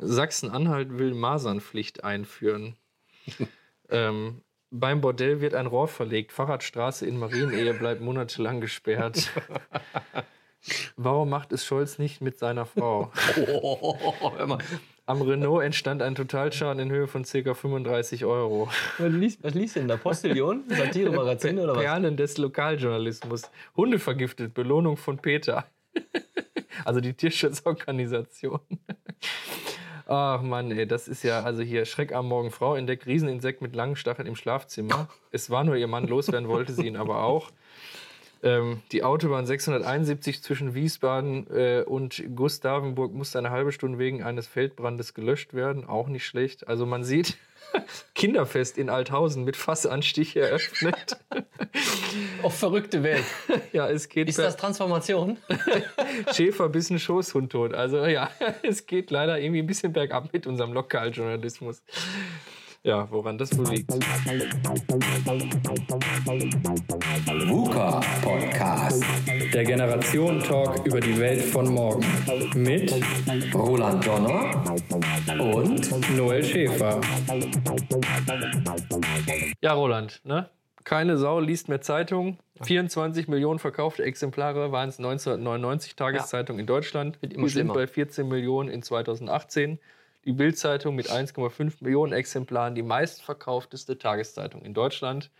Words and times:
Sachsen-Anhalt 0.00 0.98
will 0.98 1.14
Masernpflicht 1.14 2.04
einführen. 2.04 2.76
ähm, 3.90 4.42
beim 4.70 5.00
Bordell 5.00 5.40
wird 5.40 5.54
ein 5.54 5.66
Rohr 5.66 5.88
verlegt. 5.88 6.32
Fahrradstraße 6.32 7.06
in 7.06 7.18
Marienehe 7.18 7.74
bleibt 7.74 8.00
monatelang 8.00 8.60
gesperrt. 8.60 9.30
Warum 10.96 11.30
macht 11.30 11.52
es 11.52 11.64
Scholz 11.64 11.98
nicht 11.98 12.20
mit 12.20 12.38
seiner 12.38 12.66
Frau? 12.66 13.10
Oh. 13.62 14.58
Am 15.06 15.22
Renault 15.22 15.64
entstand 15.64 16.02
ein 16.02 16.14
Totalschaden 16.14 16.80
in 16.80 16.90
Höhe 16.92 17.08
von 17.08 17.24
ca. 17.24 17.54
35 17.54 18.24
Euro. 18.24 18.68
Was 18.98 19.10
liest, 19.10 19.42
was 19.42 19.54
liest 19.54 19.74
denn 19.74 19.88
da? 19.88 19.96
Postillion? 19.96 20.62
Satire-Magazin 20.68 21.58
oder 21.58 21.74
was? 21.74 21.82
Perlen 21.82 22.16
des 22.16 22.38
Lokaljournalismus. 22.38 23.50
Hunde 23.76 23.98
vergiftet, 23.98 24.54
Belohnung 24.54 24.96
von 24.96 25.18
Peter. 25.18 25.64
also 26.84 27.00
die 27.00 27.14
Tierschutzorganisation. 27.14 28.60
Ach 30.12 30.42
Mann, 30.42 30.72
ey, 30.72 30.88
das 30.88 31.06
ist 31.06 31.22
ja, 31.22 31.44
also 31.44 31.62
hier 31.62 31.84
Schreck 31.84 32.12
am 32.12 32.26
Morgen, 32.26 32.50
Frau 32.50 32.74
entdeckt 32.74 33.06
Rieseninsekt 33.06 33.62
mit 33.62 33.76
langen 33.76 33.94
Stacheln 33.94 34.26
im 34.26 34.34
Schlafzimmer. 34.34 35.08
Es 35.30 35.50
war 35.50 35.62
nur 35.62 35.76
ihr 35.76 35.86
Mann, 35.86 36.08
loswerden 36.08 36.48
wollte 36.48 36.72
sie 36.72 36.88
ihn 36.88 36.96
aber 36.96 37.22
auch. 37.22 37.52
Ähm, 38.42 38.82
die 38.90 39.04
Autobahn 39.04 39.46
671 39.46 40.42
zwischen 40.42 40.74
Wiesbaden 40.74 41.46
äh, 41.54 41.84
und 41.86 42.24
Gustavenburg 42.34 43.14
musste 43.14 43.38
eine 43.38 43.50
halbe 43.50 43.70
Stunde 43.70 44.00
wegen 44.00 44.24
eines 44.24 44.48
Feldbrandes 44.48 45.14
gelöscht 45.14 45.54
werden. 45.54 45.86
Auch 45.86 46.08
nicht 46.08 46.26
schlecht. 46.26 46.66
Also 46.66 46.86
man 46.86 47.04
sieht, 47.04 47.38
Kinderfest 48.16 48.78
in 48.78 48.90
Althausen 48.90 49.44
mit 49.44 49.56
Fassanstich 49.56 50.36
eröffnet. 50.36 51.18
Auf 52.42 52.58
verrückte 52.58 53.02
Welt. 53.02 53.24
ja, 53.72 53.88
es 53.88 54.08
geht. 54.08 54.28
Ist 54.28 54.38
das 54.38 54.56
Transformation? 54.56 55.36
Schäfer 56.34 56.68
bis 56.68 56.90
ein 56.90 56.98
Schoßhund 56.98 57.52
tot. 57.52 57.74
Also 57.74 58.06
ja, 58.06 58.30
es 58.62 58.86
geht 58.86 59.10
leider 59.10 59.38
irgendwie 59.38 59.60
ein 59.60 59.66
bisschen 59.66 59.92
bergab 59.92 60.32
mit 60.32 60.46
unserem 60.46 60.72
Lokaljournalismus. 60.72 61.82
Ja, 62.82 63.10
woran 63.10 63.36
das 63.36 63.56
wohl 63.58 63.68
liegt. 63.68 63.92
VUCA 67.46 68.00
Podcast. 68.22 69.04
Der 69.52 69.64
Generation 69.64 70.42
Talk 70.42 70.86
über 70.86 70.98
die 70.98 71.18
Welt 71.18 71.42
von 71.42 71.74
morgen. 71.74 72.06
Mit 72.54 72.94
Roland 73.52 74.06
Donner 74.06 74.64
und 75.38 76.16
Noel 76.16 76.42
Schäfer. 76.42 77.02
Ja, 79.60 79.74
Roland, 79.74 80.22
ne? 80.24 80.48
Keine 80.90 81.18
Sau 81.18 81.38
liest 81.38 81.68
mehr 81.68 81.80
Zeitung. 81.80 82.36
24 82.62 83.28
Millionen 83.28 83.60
verkaufte 83.60 84.02
Exemplare 84.02 84.72
waren 84.72 84.88
es 84.88 84.98
1999 84.98 85.94
Tageszeitung 85.94 86.58
in 86.58 86.66
Deutschland. 86.66 87.16
Wir 87.20 87.48
sind 87.48 87.72
bei 87.72 87.86
14 87.86 88.26
Millionen 88.26 88.68
in 88.68 88.82
2018. 88.82 89.78
Die 90.24 90.32
Bild-Zeitung 90.32 90.96
mit 90.96 91.08
1,5 91.08 91.74
Millionen 91.78 92.12
Exemplaren, 92.12 92.74
die 92.74 92.82
meistverkaufteste 92.82 93.98
Tageszeitung 93.98 94.62
in 94.62 94.74
Deutschland. 94.74 95.30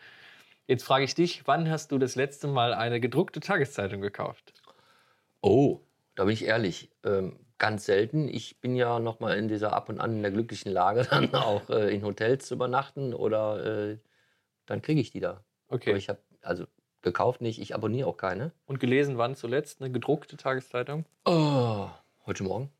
Jetzt 0.69 0.85
frage 0.85 1.03
ich 1.03 1.17
dich, 1.17 1.43
wann 1.49 1.69
hast 1.69 1.91
du 1.91 1.99
das 1.99 2.15
letzte 2.15 2.47
Mal 2.47 2.73
eine 2.73 3.01
gedruckte 3.01 3.41
Tageszeitung 3.41 4.01
gekauft? 4.01 4.53
Oh, 5.41 5.81
da 6.15 6.27
bin 6.27 6.33
ich 6.33 6.45
ehrlich. 6.45 6.93
Ähm, 7.03 7.41
ganz 7.59 7.87
selten. 7.87 8.29
Ich 8.29 8.61
bin 8.61 8.77
ja 8.77 9.01
noch 9.01 9.19
mal 9.19 9.37
in 9.37 9.49
dieser 9.49 9.73
ab 9.73 9.89
und 9.89 10.01
an 10.01 10.13
in 10.13 10.23
der 10.23 10.31
glücklichen 10.31 10.71
Lage, 10.71 11.03
dann 11.11 11.35
auch 11.35 11.69
äh, 11.71 11.93
in 11.93 12.05
Hotels 12.05 12.47
zu 12.47 12.55
übernachten 12.55 13.13
oder 13.15 13.91
äh, 13.91 13.99
dann 14.71 14.83
kriege 14.83 15.01
ich 15.01 15.11
die 15.11 15.21
da. 15.21 15.43
Okay. 15.69 15.91
Aber 15.91 15.99
ich 15.99 16.09
habe 16.09 16.21
also 16.43 16.65
gekauft 17.03 17.41
nicht, 17.41 17.61
ich 17.61 17.75
abonniere 17.75 18.09
auch 18.09 18.17
keine. 18.17 18.53
Und 18.67 18.79
gelesen 18.79 19.19
wann 19.19 19.35
zuletzt? 19.35 19.81
Eine 19.81 19.91
gedruckte 19.91 20.37
Tageszeitung? 20.37 21.05
Oh, 21.25 21.89
heute 22.25 22.45
Morgen. 22.45 22.71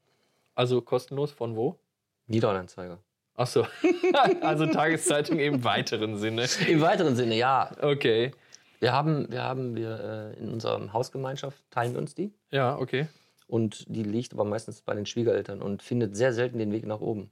Also 0.55 0.81
kostenlos 0.83 1.33
von 1.33 1.57
wo? 1.57 1.81
Niederlandzeiger. 2.29 2.99
Ach 3.35 3.47
so. 3.49 3.67
also 4.41 4.67
Tageszeitung 4.67 5.41
im 5.41 5.65
weiteren 5.65 6.17
Sinne. 6.17 6.47
Im 6.69 6.81
weiteren 6.81 7.17
Sinne, 7.17 7.35
ja. 7.37 7.73
Okay. 7.81 8.33
Wir 8.79 8.93
haben, 8.93 9.31
wir 9.31 9.43
haben 9.43 9.75
wir 9.75 10.35
äh, 10.37 10.39
in 10.39 10.49
unserer 10.49 10.93
Hausgemeinschaft 10.93 11.59
teilen 11.71 11.95
wir 11.95 12.01
uns 12.01 12.15
die 12.15 12.33
Ja, 12.51 12.79
okay. 12.79 13.09
und 13.47 13.85
die 13.89 14.05
liegt 14.05 14.33
aber 14.33 14.45
meistens 14.45 14.81
bei 14.81 14.95
den 14.95 15.07
Schwiegereltern 15.07 15.61
und 15.61 15.83
findet 15.83 16.17
sehr 16.17 16.33
selten 16.33 16.59
den 16.59 16.73
Weg 16.73 16.87
nach 16.87 17.01
oben. 17.01 17.31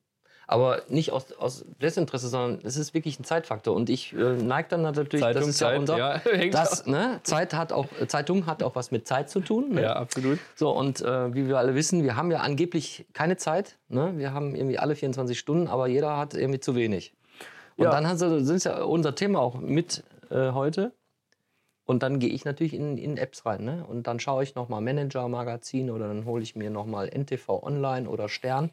Aber 0.50 0.81
nicht 0.88 1.12
aus, 1.12 1.31
aus 1.32 1.66
Desinteresse, 1.82 2.28
sondern 2.28 2.60
es 2.64 2.78
ist 2.78 2.94
wirklich 2.94 3.20
ein 3.20 3.25
Zeitfaktor. 3.25 3.76
Und 3.76 3.91
ich 3.91 4.14
äh, 4.14 4.16
neige 4.16 4.69
dann 4.70 4.81
natürlich, 4.81 5.20
Zeitung, 5.20 5.42
das 5.42 5.48
ist 5.50 5.60
ja 5.60 5.69
Zeit, 5.69 5.78
unser, 5.78 5.98
ja, 5.98 6.22
das, 6.50 6.86
ne, 6.86 7.20
Zeit 7.22 7.53
hat 7.53 7.70
auch, 7.70 7.84
äh, 8.00 8.06
Zeitung 8.06 8.47
hat 8.47 8.62
auch 8.62 8.75
was 8.75 8.91
mit 8.91 9.06
Zeit 9.06 9.28
zu 9.28 9.41
tun. 9.41 9.75
Ne? 9.75 9.82
Ja, 9.82 9.97
absolut. 9.97 10.38
So, 10.54 10.70
und 10.70 11.03
äh, 11.03 11.34
wie 11.34 11.48
wir 11.48 11.59
alle 11.59 11.75
wissen, 11.75 12.03
wir 12.03 12.16
haben 12.16 12.31
ja 12.31 12.38
angeblich 12.38 13.04
keine 13.12 13.36
Zeit. 13.36 13.76
Ne? 13.91 14.14
Wir 14.16 14.32
haben 14.32 14.54
irgendwie 14.54 14.78
alle 14.78 14.97
24 14.97 15.38
Stunden, 15.38 15.69
aber 15.69 15.86
jeder 15.86 16.16
hat 16.16 16.32
irgendwie 16.32 16.60
zu 16.60 16.75
wenig. 16.75 17.12
Und 17.76 17.84
Ja. 17.84 18.00
dann 18.00 18.16
sind 18.16 18.48
es 18.48 18.65
ja 18.65 18.82
unser 18.82 19.15
Thema 19.15 19.41
auch 19.41 19.54
mit 19.54 20.03
äh, 20.30 20.53
heute. 20.53 20.92
Und 21.84 22.03
dann 22.03 22.20
gehe 22.20 22.30
ich 22.30 22.47
natürlich 22.47 22.72
in, 22.72 22.97
in 22.97 23.19
Apps 23.19 23.44
rein. 23.44 23.65
Ne? 23.65 23.84
Und 23.86 24.06
dann 24.06 24.19
schaue 24.19 24.42
ich 24.42 24.54
nochmal 24.54 24.80
Manager-Magazin 24.80 25.91
oder 25.91 26.09
dann 26.09 26.25
hole 26.25 26.42
ich 26.42 26.56
mir 26.56 26.70
nochmal 26.70 27.09
NTV 27.09 27.62
Online 27.62 28.09
oder 28.09 28.30
Stern. 28.30 28.70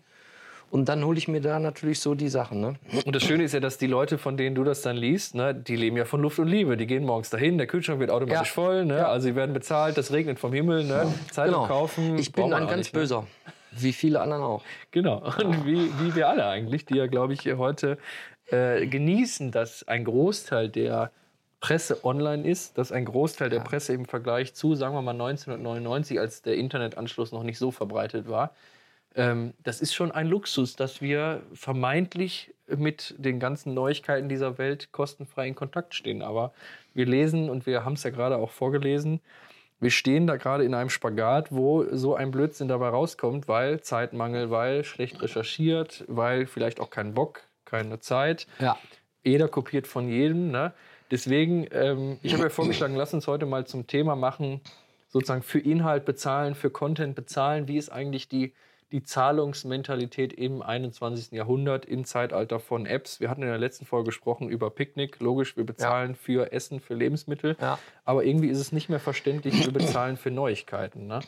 Und 0.72 0.90
dann 0.90 1.06
hole 1.06 1.18
ich 1.18 1.28
mir 1.28 1.42
da 1.42 1.60
natürlich 1.60 2.00
so 2.00 2.16
die 2.16 2.28
Sachen. 2.28 2.60
Ne? 2.60 2.76
Und 3.06 3.16
das 3.16 3.24
Schöne 3.24 3.44
ist 3.44 3.54
ja, 3.54 3.60
dass 3.60 3.78
die 3.78 3.88
Leute, 3.88 4.18
von 4.18 4.36
denen 4.36 4.56
du 4.56 4.64
das 4.64 4.82
dann 4.82 4.98
liest, 4.98 5.36
ne, 5.36 5.54
die 5.56 5.76
leben 5.76 5.96
ja 5.96 6.06
von 6.06 6.22
Luft 6.22 6.40
und 6.40 6.48
Liebe. 6.48 6.76
Die 6.76 6.86
gehen 6.88 7.06
morgens 7.06 7.30
dahin, 7.30 7.58
der 7.58 7.68
Kühlschrank 7.68 8.00
wird 8.00 8.10
automatisch 8.12 8.50
Ja. 8.50 8.54
voll, 8.54 8.86
ne? 8.86 8.98
Ja. 8.98 9.08
also 9.08 9.26
sie 9.28 9.36
werden 9.36 9.54
bezahlt, 9.54 9.98
das 9.98 10.12
regnet 10.12 10.38
vom 10.40 10.52
Himmel, 10.52 10.84
ne? 10.84 11.14
Zeitung 11.32 11.68
kaufen. 11.68 12.18
Ich 12.18 12.32
bin 12.34 12.52
ein 12.54 12.68
ganz 12.68 12.78
nicht, 12.78 12.94
ne? 12.94 13.00
böser. 13.00 13.28
Wie 13.78 13.94
viele 13.94 14.22
anderen 14.22 14.44
auch. 14.44 14.64
Genau. 14.92 15.24
Und 15.44 15.66
wie, 15.66 15.90
wie 16.00 16.16
wir 16.16 16.30
alle 16.30 16.46
eigentlich, 16.46 16.86
die 16.86 16.96
ja, 16.96 17.08
glaube 17.08 17.34
ich, 17.34 17.42
hier 17.42 17.58
heute 17.58 17.98
äh, 18.50 18.86
genießen, 18.88 19.52
dass 19.52 19.88
ein 19.88 20.04
Großteil 20.06 20.70
der 20.70 21.12
Presse 21.60 22.04
online 22.06 22.48
ist, 22.48 22.78
dass 22.78 22.92
ein 22.92 23.06
Großteil 23.06 23.50
der 23.50 23.60
Presse 23.60 23.94
im 23.94 24.06
Vergleich 24.06 24.54
zu, 24.54 24.76
sagen 24.76 24.94
wir 24.94 25.02
mal, 25.02 25.12
1999, 25.12 26.20
als 26.20 26.42
der 26.42 26.56
Internetanschluss 26.56 27.32
noch 27.32 27.44
nicht 27.44 27.58
so 27.58 27.72
verbreitet 27.72 28.30
war, 28.30 28.54
das 29.16 29.80
ist 29.82 29.94
schon 29.94 30.12
ein 30.12 30.28
Luxus, 30.28 30.76
dass 30.76 31.02
wir 31.02 31.42
vermeintlich 31.54 32.54
mit 32.68 33.16
den 33.18 33.40
ganzen 33.40 33.74
Neuigkeiten 33.74 34.28
dieser 34.28 34.58
Welt 34.58 34.92
kostenfrei 34.92 35.48
in 35.48 35.56
Kontakt 35.56 35.94
stehen. 35.94 36.22
Aber 36.22 36.52
wir 36.94 37.06
lesen, 37.06 37.50
und 37.50 37.66
wir 37.66 37.86
haben 37.86 37.94
es 37.94 38.04
ja 38.04 38.10
gerade 38.10 38.38
auch 38.38 38.52
vorgelesen, 38.52 39.22
wir 39.80 39.92
stehen 39.92 40.26
da 40.26 40.38
gerade 40.38 40.64
in 40.64 40.74
einem 40.74 40.90
Spagat, 40.90 41.52
wo 41.52 41.86
so 41.92 42.16
ein 42.16 42.32
Blödsinn 42.32 42.68
dabei 42.68 42.90
rauskommt, 42.90 43.48
weil 43.48 43.82
Zeitmangel, 43.82 44.50
weil 44.50 44.84
schlecht 44.84 45.22
recherchiert, 45.22 46.06
weil 46.08 46.48
vielleicht 46.48 46.80
auch 46.80 46.90
kein 46.90 47.14
Bock, 47.14 47.42
keine 47.66 48.00
Zeit. 48.00 48.48
Ja. 48.60 48.78
Jeder 49.24 49.48
kopiert 49.48 49.86
von 49.86 50.08
jedem. 50.08 50.50
Ne? 50.50 50.74
Deswegen, 51.12 51.68
ähm, 51.72 52.18
ich 52.24 52.34
habe 52.34 52.44
ja 52.44 52.50
vorgeschlagen, 52.50 52.96
lass 52.96 53.14
uns 53.14 53.28
heute 53.28 53.46
mal 53.46 53.68
zum 53.68 53.86
Thema 53.86 54.16
machen, 54.16 54.62
sozusagen 55.10 55.44
für 55.44 55.60
Inhalt 55.60 56.06
bezahlen, 56.06 56.56
für 56.56 56.70
Content 56.70 57.16
bezahlen. 57.16 57.68
Wie 57.68 57.78
ist 57.78 57.90
eigentlich 57.92 58.30
die, 58.30 58.54
die 58.92 59.04
Zahlungsmentalität 59.04 60.34
im 60.34 60.62
21. 60.62 61.32
Jahrhundert 61.32 61.86
im 61.86 62.06
Zeitalter 62.06 62.60
von 62.60 62.86
Apps? 62.86 63.20
Wir 63.20 63.30
hatten 63.30 63.42
in 63.42 63.48
der 63.50 63.58
letzten 63.58 63.86
Folge 63.86 64.06
gesprochen 64.08 64.50
über 64.50 64.70
Picknick. 64.70 65.20
Logisch, 65.20 65.58
wir 65.58 65.66
bezahlen 65.66 66.16
für 66.16 66.52
Essen, 66.52 66.80
für 66.80 66.94
Lebensmittel. 66.94 67.58
Ja. 67.60 67.80
Aber 68.04 68.24
irgendwie 68.24 68.48
ist 68.50 68.60
es 68.60 68.72
nicht 68.72 68.90
mehr 68.90 69.00
verständlich, 69.00 69.66
wir 69.66 69.74
bezahlen 69.74 70.18
für 70.18 70.32
Neuigkeiten. 70.32 71.08
Ne? 71.08 71.20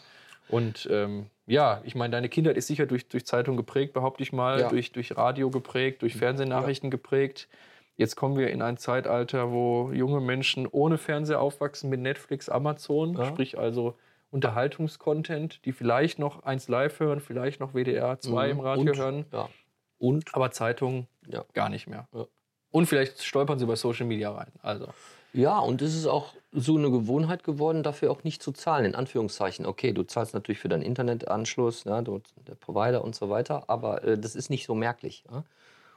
Und 0.50 0.88
ähm, 0.92 1.28
ja, 1.46 1.82
ich 1.84 1.96
meine, 1.96 2.12
deine 2.12 2.30
Kindheit 2.30 2.58
ist 2.58 2.68
sicher 2.68 2.86
durch, 2.86 3.08
durch 3.10 3.26
Zeitung 3.26 3.58
geprägt, 3.58 3.94
behaupte 3.94 4.24
ich 4.24 4.32
mal, 4.32 4.60
Ja. 4.62 4.70
durch, 4.70 4.92
durch 4.92 5.16
Radio 5.18 5.50
geprägt, 5.50 6.02
durch 6.02 6.16
Fernsehnachrichten 6.16 6.90
geprägt. 6.92 7.48
Jetzt 7.98 8.16
kommen 8.16 8.38
wir 8.38 8.52
in 8.52 8.62
ein 8.62 8.78
Zeitalter, 8.78 9.52
wo 9.52 9.92
junge 9.92 10.22
Menschen 10.22 10.68
ohne 10.68 10.98
Fernseher 10.98 11.42
aufwachsen 11.42 11.90
mit 11.90 12.00
Netflix, 12.00 12.48
Amazon, 12.48 13.16
Ja. 13.18 13.26
sprich 13.26 13.58
also 13.58 13.96
Unterhaltungscontent, 14.38 15.66
die 15.66 15.72
vielleicht 15.74 16.20
noch 16.20 16.44
eins 16.44 16.68
live 16.68 17.00
hören, 17.00 17.20
vielleicht 17.20 17.60
noch 17.60 17.74
WDR 17.74 18.20
2 18.20 18.50
im 18.52 18.60
Radio 18.60 18.84
Mhm. 18.84 18.90
Und, 18.90 18.98
hören, 18.98 19.26
Ja. 19.32 19.50
Und 20.00 20.36
aber 20.36 20.52
Zeitungen 20.52 21.08
Ja. 21.28 21.44
gar 21.54 21.70
nicht 21.70 21.88
mehr. 21.88 22.08
Ja. 22.14 22.26
Und 22.72 22.86
vielleicht 22.86 23.24
stolpern 23.24 23.58
sie 23.60 23.66
bei 23.66 23.76
Social 23.76 24.06
Media 24.06 24.32
rein. 24.32 24.52
Also. 24.62 24.88
Ja, 25.34 25.60
und 25.60 25.82
es 25.82 25.96
ist 25.96 26.06
auch 26.06 26.34
so 26.52 26.78
eine 26.78 26.90
Gewohnheit 26.92 27.44
geworden, 27.44 27.82
dafür 27.84 28.12
auch 28.12 28.24
nicht 28.24 28.42
zu 28.44 28.52
zahlen, 28.52 28.86
in 28.86 28.96
Anführungszeichen. 28.96 29.66
Okay, 29.66 29.92
du 29.92 30.04
zahlst 30.04 30.34
natürlich 30.34 30.60
für 30.60 30.70
deinen 30.70 30.82
Internetanschluss, 30.84 31.86
ne, 31.86 32.02
du, 32.04 32.22
der 32.48 32.56
Provider 32.56 33.04
und 33.04 33.16
so 33.16 33.30
weiter, 33.30 33.64
aber 33.68 34.04
äh, 34.04 34.18
das 34.18 34.36
ist 34.36 34.50
nicht 34.50 34.66
so 34.66 34.76
merklich. 34.76 35.24
Ja? 35.32 35.44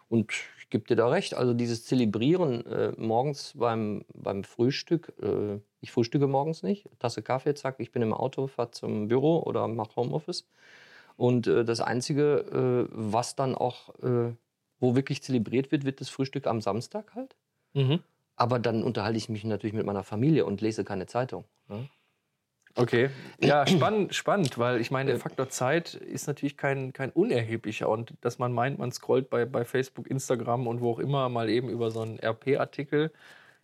Und 0.09 0.33
gebe 0.71 0.85
dir 0.85 0.97
da 0.97 1.09
recht, 1.09 1.35
also 1.35 1.55
dieses 1.55 1.85
Zelebrieren 1.85 2.65
äh, 2.67 2.93
morgens 2.97 3.55
beim, 3.57 4.05
beim 4.15 4.45
Frühstück, 4.45 5.13
äh, 5.21 5.59
ich 5.81 5.93
frühstücke 5.93 6.27
morgens 6.27 6.63
nicht, 6.63 6.89
Tasse 6.99 7.23
Kaffee, 7.23 7.55
zack, 7.55 7.77
ich 7.79 7.93
bin 7.93 8.03
im 8.03 8.13
Auto, 8.13 8.47
fahre 8.47 8.71
zum 8.71 9.09
Büro 9.09 9.41
oder 9.41 9.69
mache 9.69 9.97
Homeoffice. 9.97 10.47
Und 11.17 11.47
äh, 11.47 11.65
das 11.65 11.81
Einzige, 11.81 12.89
äh, 12.89 12.93
was 12.93 13.37
dann 13.37 13.55
auch, 13.55 13.95
äh, 14.03 14.33
wo 14.79 14.95
wirklich 14.95 15.23
zelebriert 15.23 15.71
wird, 15.71 15.85
wird 15.85 16.01
das 16.01 16.09
Frühstück 16.09 16.47
am 16.47 16.61
Samstag 16.61 17.15
halt. 17.15 17.37
Mhm. 17.75 18.01
Aber 18.37 18.59
dann 18.59 18.83
unterhalte 18.83 19.19
ich 19.19 19.29
mich 19.29 19.45
natürlich 19.45 19.75
mit 19.75 19.85
meiner 19.85 20.03
Familie 20.03 20.47
und 20.47 20.63
lese 20.63 20.85
keine 20.85 21.07
Zeitung. 21.07 21.45
Ne? 21.69 21.89
Okay. 22.77 23.11
Ja, 23.41 23.67
spannend, 23.67 24.15
spannend, 24.15 24.59
weil 24.59 24.81
ich 24.81 24.91
meine, 24.91 25.11
der 25.11 25.21
Faktor 25.21 25.49
Zeit 25.49 25.95
ist 25.95 26.27
natürlich 26.27 26.57
kein, 26.57 26.93
kein 26.93 27.11
unerheblicher. 27.11 27.89
Und 27.89 28.15
dass 28.21 28.39
man 28.39 28.53
meint, 28.53 28.79
man 28.79 28.93
scrollt 28.93 29.29
bei, 29.29 29.45
bei 29.45 29.65
Facebook, 29.65 30.09
Instagram 30.09 30.67
und 30.67 30.81
wo 30.81 30.93
auch 30.93 30.99
immer 30.99 31.29
mal 31.29 31.49
eben 31.51 31.69
über 31.69 31.91
so 31.91 32.01
einen 32.03 32.19
RP-Artikel, 32.19 33.11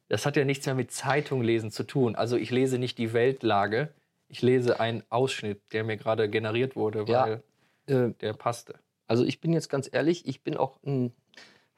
das 0.09 0.27
hat 0.27 0.37
ja 0.37 0.45
nichts 0.45 0.67
mehr 0.67 0.75
mit 0.75 0.91
Zeitung 0.91 1.43
lesen 1.43 1.71
zu 1.71 1.85
tun. 1.85 2.15
Also 2.15 2.37
ich 2.37 2.51
lese 2.51 2.79
nicht 2.79 2.99
die 2.99 3.13
Weltlage, 3.13 3.91
ich 4.29 4.43
lese 4.43 4.81
einen 4.81 5.03
Ausschnitt, 5.09 5.61
der 5.73 5.85
mir 5.85 5.97
gerade 5.97 6.29
generiert 6.29 6.77
wurde, 6.77 7.07
weil 7.09 7.43
Ja. 7.89 8.07
Äh, 8.07 8.13
der 8.21 8.33
passte. 8.33 8.75
Also 9.07 9.25
ich 9.25 9.41
bin 9.41 9.53
jetzt 9.53 9.69
ganz 9.69 9.89
ehrlich, 9.91 10.27
ich 10.27 10.43
bin 10.43 10.57
auch 10.57 10.79
ein, 10.85 11.13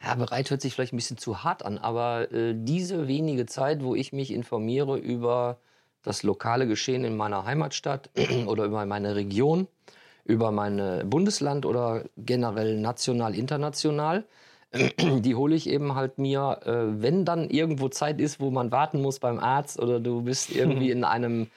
ja, 0.03 0.15
bereit 0.15 0.51
hört 0.51 0.63
sich 0.63 0.75
vielleicht 0.75 0.95
ein 0.95 0.97
bisschen 0.97 1.19
zu 1.19 1.45
hart 1.45 1.63
an, 1.65 1.77
aber 1.77 2.33
äh, 2.33 2.55
diese 2.57 3.07
wenige 3.09 3.45
Zeit, 3.47 3.83
wo 3.83 3.95
ich 3.95 4.13
mich 4.13 4.31
informiere 4.33 4.97
über 4.97 5.59
das 6.03 6.23
lokale 6.23 6.67
Geschehen 6.67 7.05
in 7.05 7.17
meiner 7.17 7.45
Heimatstadt 7.45 8.11
oder 8.47 8.65
über 8.65 8.85
meine 8.87 9.17
Region, 9.17 9.67
über 10.25 10.51
mein 10.51 11.09
Bundesland 11.09 11.67
oder 11.67 12.05
generell 12.17 12.77
national, 12.81 13.35
international, 13.35 14.25
die 14.73 15.35
hole 15.35 15.55
ich 15.55 15.69
eben 15.69 15.95
halt 15.95 16.19
mir, 16.19 16.61
äh, 16.65 17.03
wenn 17.03 17.25
dann 17.25 17.49
irgendwo 17.49 17.89
Zeit 17.89 18.21
ist, 18.21 18.41
wo 18.41 18.51
man 18.51 18.71
warten 18.71 19.01
muss 19.01 19.19
beim 19.19 19.39
Arzt 19.39 19.79
oder 19.79 20.01
du 20.01 20.23
bist 20.23 20.51
irgendwie 20.55 20.91
in 20.91 21.05
einem 21.05 21.49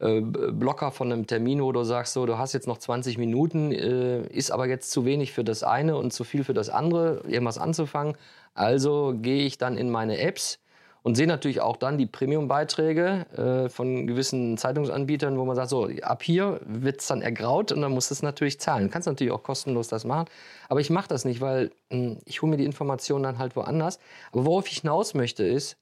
äh, 0.00 0.20
Blocker 0.20 0.90
von 0.90 1.10
einem 1.10 1.26
Termin, 1.26 1.62
wo 1.62 1.72
du 1.72 1.82
sagst, 1.84 2.12
so, 2.12 2.26
du 2.26 2.38
hast 2.38 2.52
jetzt 2.52 2.66
noch 2.66 2.78
20 2.78 3.18
Minuten, 3.18 3.72
äh, 3.72 4.26
ist 4.28 4.50
aber 4.50 4.66
jetzt 4.68 4.90
zu 4.90 5.04
wenig 5.04 5.32
für 5.32 5.44
das 5.44 5.62
eine 5.62 5.96
und 5.96 6.12
zu 6.12 6.24
viel 6.24 6.44
für 6.44 6.54
das 6.54 6.68
andere, 6.68 7.22
irgendwas 7.26 7.58
anzufangen. 7.58 8.16
Also 8.54 9.14
gehe 9.16 9.44
ich 9.44 9.58
dann 9.58 9.76
in 9.76 9.90
meine 9.90 10.18
Apps 10.18 10.58
und 11.02 11.14
sehe 11.14 11.26
natürlich 11.26 11.60
auch 11.60 11.76
dann 11.76 11.98
die 11.98 12.06
Premium-Beiträge 12.06 13.26
äh, 13.66 13.68
von 13.68 14.06
gewissen 14.06 14.56
Zeitungsanbietern, 14.58 15.38
wo 15.38 15.44
man 15.44 15.56
sagt, 15.56 15.70
so, 15.70 15.88
ab 16.02 16.22
hier 16.22 16.60
wird 16.64 17.00
es 17.00 17.06
dann 17.06 17.22
ergraut 17.22 17.72
und 17.72 17.80
dann 17.80 17.92
musst 17.92 18.10
du 18.10 18.14
es 18.14 18.22
natürlich 18.22 18.60
zahlen. 18.60 18.84
Du 18.84 18.90
kannst 18.90 19.06
natürlich 19.06 19.32
auch 19.32 19.42
kostenlos 19.42 19.88
das 19.88 20.04
machen, 20.04 20.28
aber 20.68 20.80
ich 20.80 20.90
mache 20.90 21.08
das 21.08 21.24
nicht, 21.24 21.40
weil 21.40 21.70
mh, 21.90 22.16
ich 22.24 22.42
hole 22.42 22.50
mir 22.50 22.56
die 22.56 22.64
Informationen 22.64 23.22
dann 23.22 23.38
halt 23.38 23.56
woanders. 23.56 23.98
Aber 24.32 24.46
worauf 24.46 24.68
ich 24.68 24.80
hinaus 24.80 25.14
möchte 25.14 25.44
ist, 25.44 25.76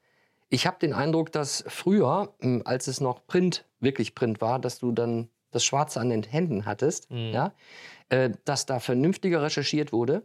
ich 0.49 0.67
habe 0.67 0.77
den 0.81 0.93
Eindruck, 0.93 1.33
dass 1.33 1.65
früher, 1.67 2.35
mh, 2.41 2.63
als 2.65 2.87
es 2.87 3.01
noch 3.01 3.27
Print, 3.27 3.65
wirklich 3.81 4.15
Print 4.15 4.41
war, 4.41 4.59
dass 4.59 4.79
du 4.79 4.93
dann 4.93 5.29
das 5.51 5.65
Schwarze 5.65 6.01
an 6.01 6.11
den 6.11 6.23
Händen 6.23 6.67
hattest, 6.67 7.09
ja, 7.11 7.53
äh, 8.11 8.31
dass 8.45 8.67
da 8.67 8.79
vernünftiger 8.79 9.43
recherchiert 9.43 9.93
wurde, 9.93 10.23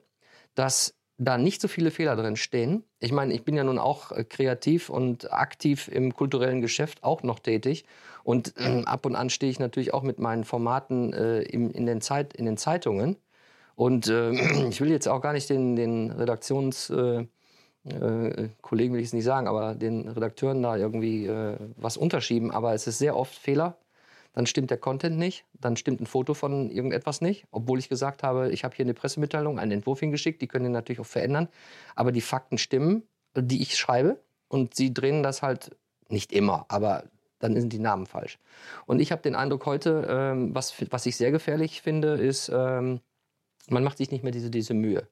dass 0.56 0.94
da 1.24 1.38
nicht 1.38 1.62
so 1.62 1.68
viele 1.68 1.92
Fehler 1.92 2.16
drin 2.16 2.36
stehen. 2.36 2.84
Ich 3.00 3.12
meine, 3.12 3.34
ich 3.34 3.44
bin 3.44 3.56
ja 3.56 3.64
nun 3.64 3.78
auch 3.78 4.12
äh, 4.12 4.24
kreativ 4.24 4.90
und 4.90 5.32
aktiv 5.32 5.88
im 5.88 6.16
kulturellen 6.16 6.62
Geschäft 6.62 7.04
auch 7.04 7.22
noch 7.22 7.40
tätig. 7.40 7.86
Und 8.24 8.56
äh, 8.58 8.84
ab 8.86 9.06
und 9.06 9.16
an 9.16 9.30
stehe 9.30 9.52
ich 9.52 9.60
natürlich 9.60 9.94
auch 9.94 10.02
mit 10.02 10.18
meinen 10.18 10.44
Formaten 10.44 11.14
äh, 11.14 11.42
im, 11.44 11.72
in, 11.72 11.86
den 11.86 12.02
Zeit, 12.02 12.34
in 12.34 12.46
den 12.46 12.58
Zeitungen. 12.58 13.18
Und 13.76 14.08
äh, 14.08 14.32
ich 14.70 14.82
will 14.82 14.90
jetzt 14.90 15.08
auch 15.08 15.22
gar 15.22 15.34
nicht 15.34 15.50
den, 15.50 15.76
den 15.76 16.12
Redaktions... 16.12 16.90
Äh, 16.90 17.26
äh, 17.84 18.50
will 18.70 19.00
ich 19.00 19.08
es 19.08 19.14
nicht 19.14 19.24
sagen, 19.24 19.48
aber 19.48 19.74
den 19.74 20.08
Redakteuren 20.08 20.62
da 20.62 20.78
irgendwie 20.78 21.28
was 21.78 21.98
unterschieben. 21.98 22.52
Aber 22.52 22.76
es 22.76 22.86
ist 22.86 23.00
sehr 23.00 23.18
oft 23.18 23.34
Fehler. 23.34 23.76
Dann 24.34 24.46
stimmt 24.46 24.70
der 24.70 24.78
Content 24.78 25.18
nicht, 25.18 25.46
dann 25.54 25.76
stimmt 25.76 26.00
ein 26.00 26.06
Foto 26.06 26.34
von 26.34 26.70
irgendetwas 26.70 27.20
nicht, 27.20 27.46
obwohl 27.52 27.80
ich 27.80 27.90
gesagt 27.90 28.24
habe, 28.24 28.52
ich 28.52 28.64
habe 28.64 28.76
hier 28.76 28.86
eine 28.86 28.94
Pressemitteilung, 28.94 29.60
einen 29.60 29.72
Entwurf 29.72 30.00
hingeschickt, 30.00 30.42
die 30.42 30.48
können 30.48 30.66
den 30.66 30.72
natürlich 30.72 31.02
auch 31.02 31.06
verändern. 31.06 31.50
Aber 31.96 32.12
die 32.12 32.22
Fakten 32.22 32.58
stimmen, 32.58 33.04
die 33.36 33.62
ich 33.62 33.78
schreibe, 33.78 34.20
und 34.48 34.76
sie 34.76 34.94
drehen 34.94 35.24
das 35.24 35.42
halt 35.42 35.76
nicht 36.10 36.32
immer, 36.34 36.66
aber 36.68 37.06
dann 37.40 37.60
sind 37.60 37.74
die 37.74 37.80
Namen 37.80 38.06
falsch. 38.06 38.38
Und 38.86 39.00
ich 39.00 39.12
habe 39.12 39.22
den 39.22 39.36
Eindruck 39.36 39.66
heute, 39.66 40.06
ähm, 40.10 40.54
was, 40.54 40.74
was 40.92 41.06
ich 41.06 41.18
sehr 41.18 41.32
gefährlich 41.32 41.82
finde, 41.82 42.16
ist, 42.16 42.52
ähm, 42.54 43.00
man 43.70 43.84
macht 43.84 43.98
sich 43.98 44.12
nicht 44.12 44.24
mehr 44.24 44.32
diese, 44.32 44.50
diese 44.50 44.74
Mühe. 44.74 45.08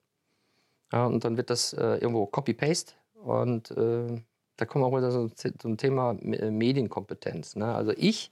Ja, 0.92 1.06
und 1.06 1.24
dann 1.24 1.38
wird 1.38 1.50
das 1.50 1.74
äh, 1.74 1.95
irgendwo 1.95 2.25
Copy-Paste 2.25 2.94
und 3.13 3.71
äh, 3.71 4.21
da 4.57 4.66
kommt 4.66 4.83
auch 4.83 4.95
wieder 4.95 5.12
so, 5.12 5.30
ein 5.63 5.77
Thema 5.77 6.18
äh, 6.21 6.51
Medienkompetenz. 6.51 7.56
Ne? 7.56 7.74
Also 7.74 7.94
ich 7.95 8.31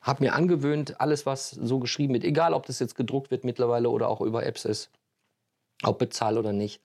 habe 0.00 0.24
mir 0.24 0.34
angewöhnt, 0.34 1.00
alles, 1.00 1.26
was 1.26 1.50
so 1.50 1.78
geschrieben 1.78 2.14
wird, 2.14 2.24
egal 2.24 2.54
ob 2.54 2.66
das 2.66 2.78
jetzt 2.78 2.94
gedruckt 2.94 3.30
wird 3.30 3.44
mittlerweile 3.44 3.90
oder 3.90 4.08
auch 4.08 4.20
über 4.20 4.46
Apps 4.46 4.64
ist, 4.64 4.90
ob 5.82 5.98
bezahlt 5.98 6.38
oder 6.38 6.52
nicht, 6.52 6.80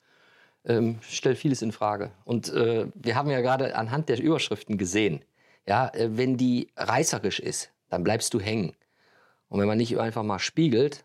ähm, 0.64 0.98
stellt 1.02 1.38
vieles 1.38 1.62
in 1.62 1.72
Frage. 1.72 2.10
Und 2.24 2.52
äh, 2.52 2.86
wir 2.94 3.14
haben 3.14 3.30
ja 3.30 3.40
gerade 3.40 3.76
anhand 3.76 4.08
der 4.08 4.20
Überschriften 4.20 4.78
gesehen, 4.78 5.24
ja, 5.66 5.88
äh, 5.88 6.16
wenn 6.16 6.36
die 6.36 6.68
reißerisch 6.76 7.40
ist, 7.40 7.72
dann 7.88 8.04
bleibst 8.04 8.34
du 8.34 8.40
hängen. 8.40 8.74
Und 9.48 9.60
wenn 9.60 9.68
man 9.68 9.78
nicht 9.78 9.98
einfach 9.98 10.22
mal 10.22 10.38
spiegelt, 10.38 11.04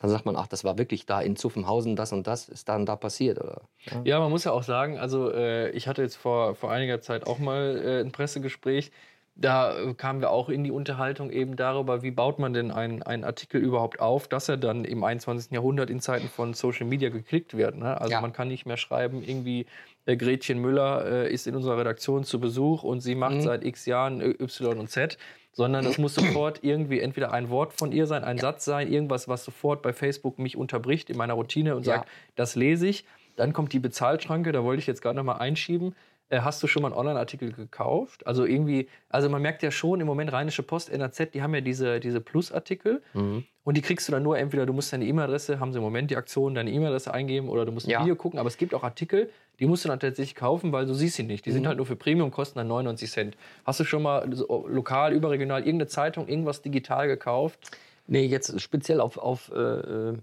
dann 0.00 0.10
sagt 0.10 0.26
man, 0.26 0.36
ach, 0.36 0.48
das 0.48 0.64
war 0.64 0.78
wirklich 0.78 1.06
da 1.06 1.20
in 1.20 1.36
Zuffenhausen, 1.36 1.94
das 1.94 2.12
und 2.12 2.26
das 2.26 2.48
ist 2.48 2.68
dann 2.68 2.86
da 2.86 2.96
passiert. 2.96 3.38
Oder? 3.38 3.62
Ja, 4.04 4.18
man 4.18 4.30
muss 4.30 4.44
ja 4.44 4.52
auch 4.52 4.64
sagen, 4.64 4.98
also 4.98 5.32
äh, 5.32 5.70
ich 5.70 5.86
hatte 5.86 6.02
jetzt 6.02 6.16
vor, 6.16 6.56
vor 6.56 6.72
einiger 6.72 7.00
Zeit 7.00 7.26
auch 7.26 7.38
mal 7.38 7.80
äh, 7.84 8.00
ein 8.00 8.10
Pressegespräch. 8.10 8.90
Da 9.34 9.78
äh, 9.78 9.94
kamen 9.94 10.20
wir 10.20 10.30
auch 10.30 10.50
in 10.50 10.62
die 10.62 10.70
Unterhaltung 10.70 11.30
eben 11.30 11.56
darüber, 11.56 12.02
wie 12.02 12.10
baut 12.10 12.38
man 12.38 12.52
denn 12.52 12.70
einen, 12.70 13.02
einen 13.02 13.24
Artikel 13.24 13.62
überhaupt 13.62 13.98
auf, 13.98 14.28
dass 14.28 14.48
er 14.48 14.58
dann 14.58 14.84
im 14.84 15.02
21. 15.04 15.52
Jahrhundert 15.52 15.88
in 15.88 16.00
Zeiten 16.00 16.28
von 16.28 16.52
Social 16.52 16.86
Media 16.86 17.08
geklickt 17.08 17.56
wird. 17.56 17.76
Ne? 17.76 17.98
Also 17.98 18.12
Ja. 18.12 18.20
man 18.20 18.32
kann 18.34 18.48
nicht 18.48 18.66
mehr 18.66 18.76
schreiben, 18.76 19.22
irgendwie 19.22 19.66
äh, 20.04 20.16
Gretchen 20.16 20.58
Müller 20.58 21.06
äh, 21.06 21.32
ist 21.32 21.46
in 21.46 21.56
unserer 21.56 21.78
Redaktion 21.78 22.24
zu 22.24 22.40
Besuch 22.40 22.82
und 22.82 23.00
sie 23.00 23.14
macht 23.14 23.36
Mhm. 23.36 23.40
seit 23.40 23.64
x 23.64 23.86
Jahren 23.86 24.20
äh, 24.20 24.30
Y 24.42 24.78
und 24.78 24.90
Z, 24.90 25.16
sondern 25.52 25.86
es 25.86 25.96
muss 25.96 26.14
sofort 26.14 26.58
irgendwie 26.62 27.00
entweder 27.00 27.32
ein 27.32 27.48
Wort 27.48 27.72
von 27.72 27.90
ihr 27.90 28.06
sein, 28.06 28.24
ein 28.24 28.38
Satz 28.38 28.66
sein, 28.66 28.92
irgendwas, 28.92 29.28
was 29.28 29.44
sofort 29.44 29.80
bei 29.80 29.94
Facebook 29.94 30.38
mich 30.38 30.56
unterbricht 30.58 31.08
in 31.08 31.16
meiner 31.16 31.34
Routine 31.34 31.74
und 31.74 31.86
Ja. 31.86 31.96
sagt, 31.96 32.08
das 32.36 32.54
lese 32.54 32.86
ich. 32.86 33.06
Dann 33.36 33.54
kommt 33.54 33.72
die 33.72 33.78
Bezahlschranke, 33.78 34.52
da 34.52 34.62
wollte 34.62 34.80
ich 34.80 34.86
jetzt 34.86 35.00
gerade 35.00 35.16
noch 35.16 35.24
mal 35.24 35.36
einschieben. 35.38 35.94
Äh, 36.28 36.40
Hast 36.40 36.62
du 36.62 36.66
schon 36.66 36.82
mal 36.82 36.88
einen 36.88 36.96
Online-Artikel 36.98 37.52
gekauft? 37.52 38.26
Also 38.26 38.44
irgendwie, 38.44 38.88
also 39.08 39.28
man 39.28 39.42
merkt 39.42 39.62
ja 39.62 39.70
schon 39.70 40.00
im 40.00 40.06
Moment 40.06 40.32
Rheinische 40.32 40.62
Post, 40.62 40.90
NRZ, 40.90 41.32
die 41.34 41.42
haben 41.42 41.54
ja 41.54 41.60
diese, 41.60 42.00
diese 42.00 42.20
Plus-Artikel 42.20 43.02
Mhm. 43.14 43.44
und 43.64 43.76
die 43.76 43.82
kriegst 43.82 44.08
du 44.08 44.12
dann 44.12 44.22
nur 44.22 44.38
entweder, 44.38 44.64
du 44.66 44.72
musst 44.72 44.92
deine 44.92 45.04
E-Mail-Adresse, 45.04 45.60
haben 45.60 45.72
sie 45.72 45.78
im 45.78 45.84
Moment 45.84 46.10
die 46.10 46.16
Aktion, 46.16 46.54
deine 46.54 46.70
E-Mail-Adresse 46.70 47.12
eingeben 47.12 47.48
oder 47.48 47.64
du 47.66 47.72
musst 47.72 47.86
ein 47.86 47.90
Ja. 47.90 48.00
Video 48.00 48.16
gucken, 48.16 48.38
aber 48.38 48.48
es 48.48 48.56
gibt 48.56 48.74
auch 48.74 48.82
Artikel, 48.82 49.30
die 49.60 49.66
musst 49.66 49.84
du 49.84 49.88
dann 49.88 50.00
tatsächlich 50.00 50.34
kaufen, 50.34 50.72
weil 50.72 50.86
du 50.86 50.94
siehst 50.94 51.16
sie 51.16 51.22
nicht. 51.22 51.44
Die 51.44 51.50
Mhm. 51.50 51.54
sind 51.54 51.66
halt 51.66 51.76
nur 51.76 51.86
für 51.86 51.96
Premium, 51.96 52.30
kosten 52.30 52.58
dann 52.58 52.68
99 52.68 53.10
Cent. 53.10 53.36
Hast 53.64 53.80
du 53.80 53.84
schon 53.84 54.02
mal 54.02 54.28
lokal, 54.68 55.12
überregional, 55.12 55.60
irgendeine 55.60 55.86
Zeitung, 55.88 56.28
irgendwas 56.28 56.62
digital 56.62 57.06
gekauft? 57.08 57.58
Nee, 58.06 58.24
jetzt 58.24 58.58
speziell 58.60 59.00
auf, 59.00 59.18
auf 59.18 59.52
äh, 59.54 59.58
äh, 59.58 60.18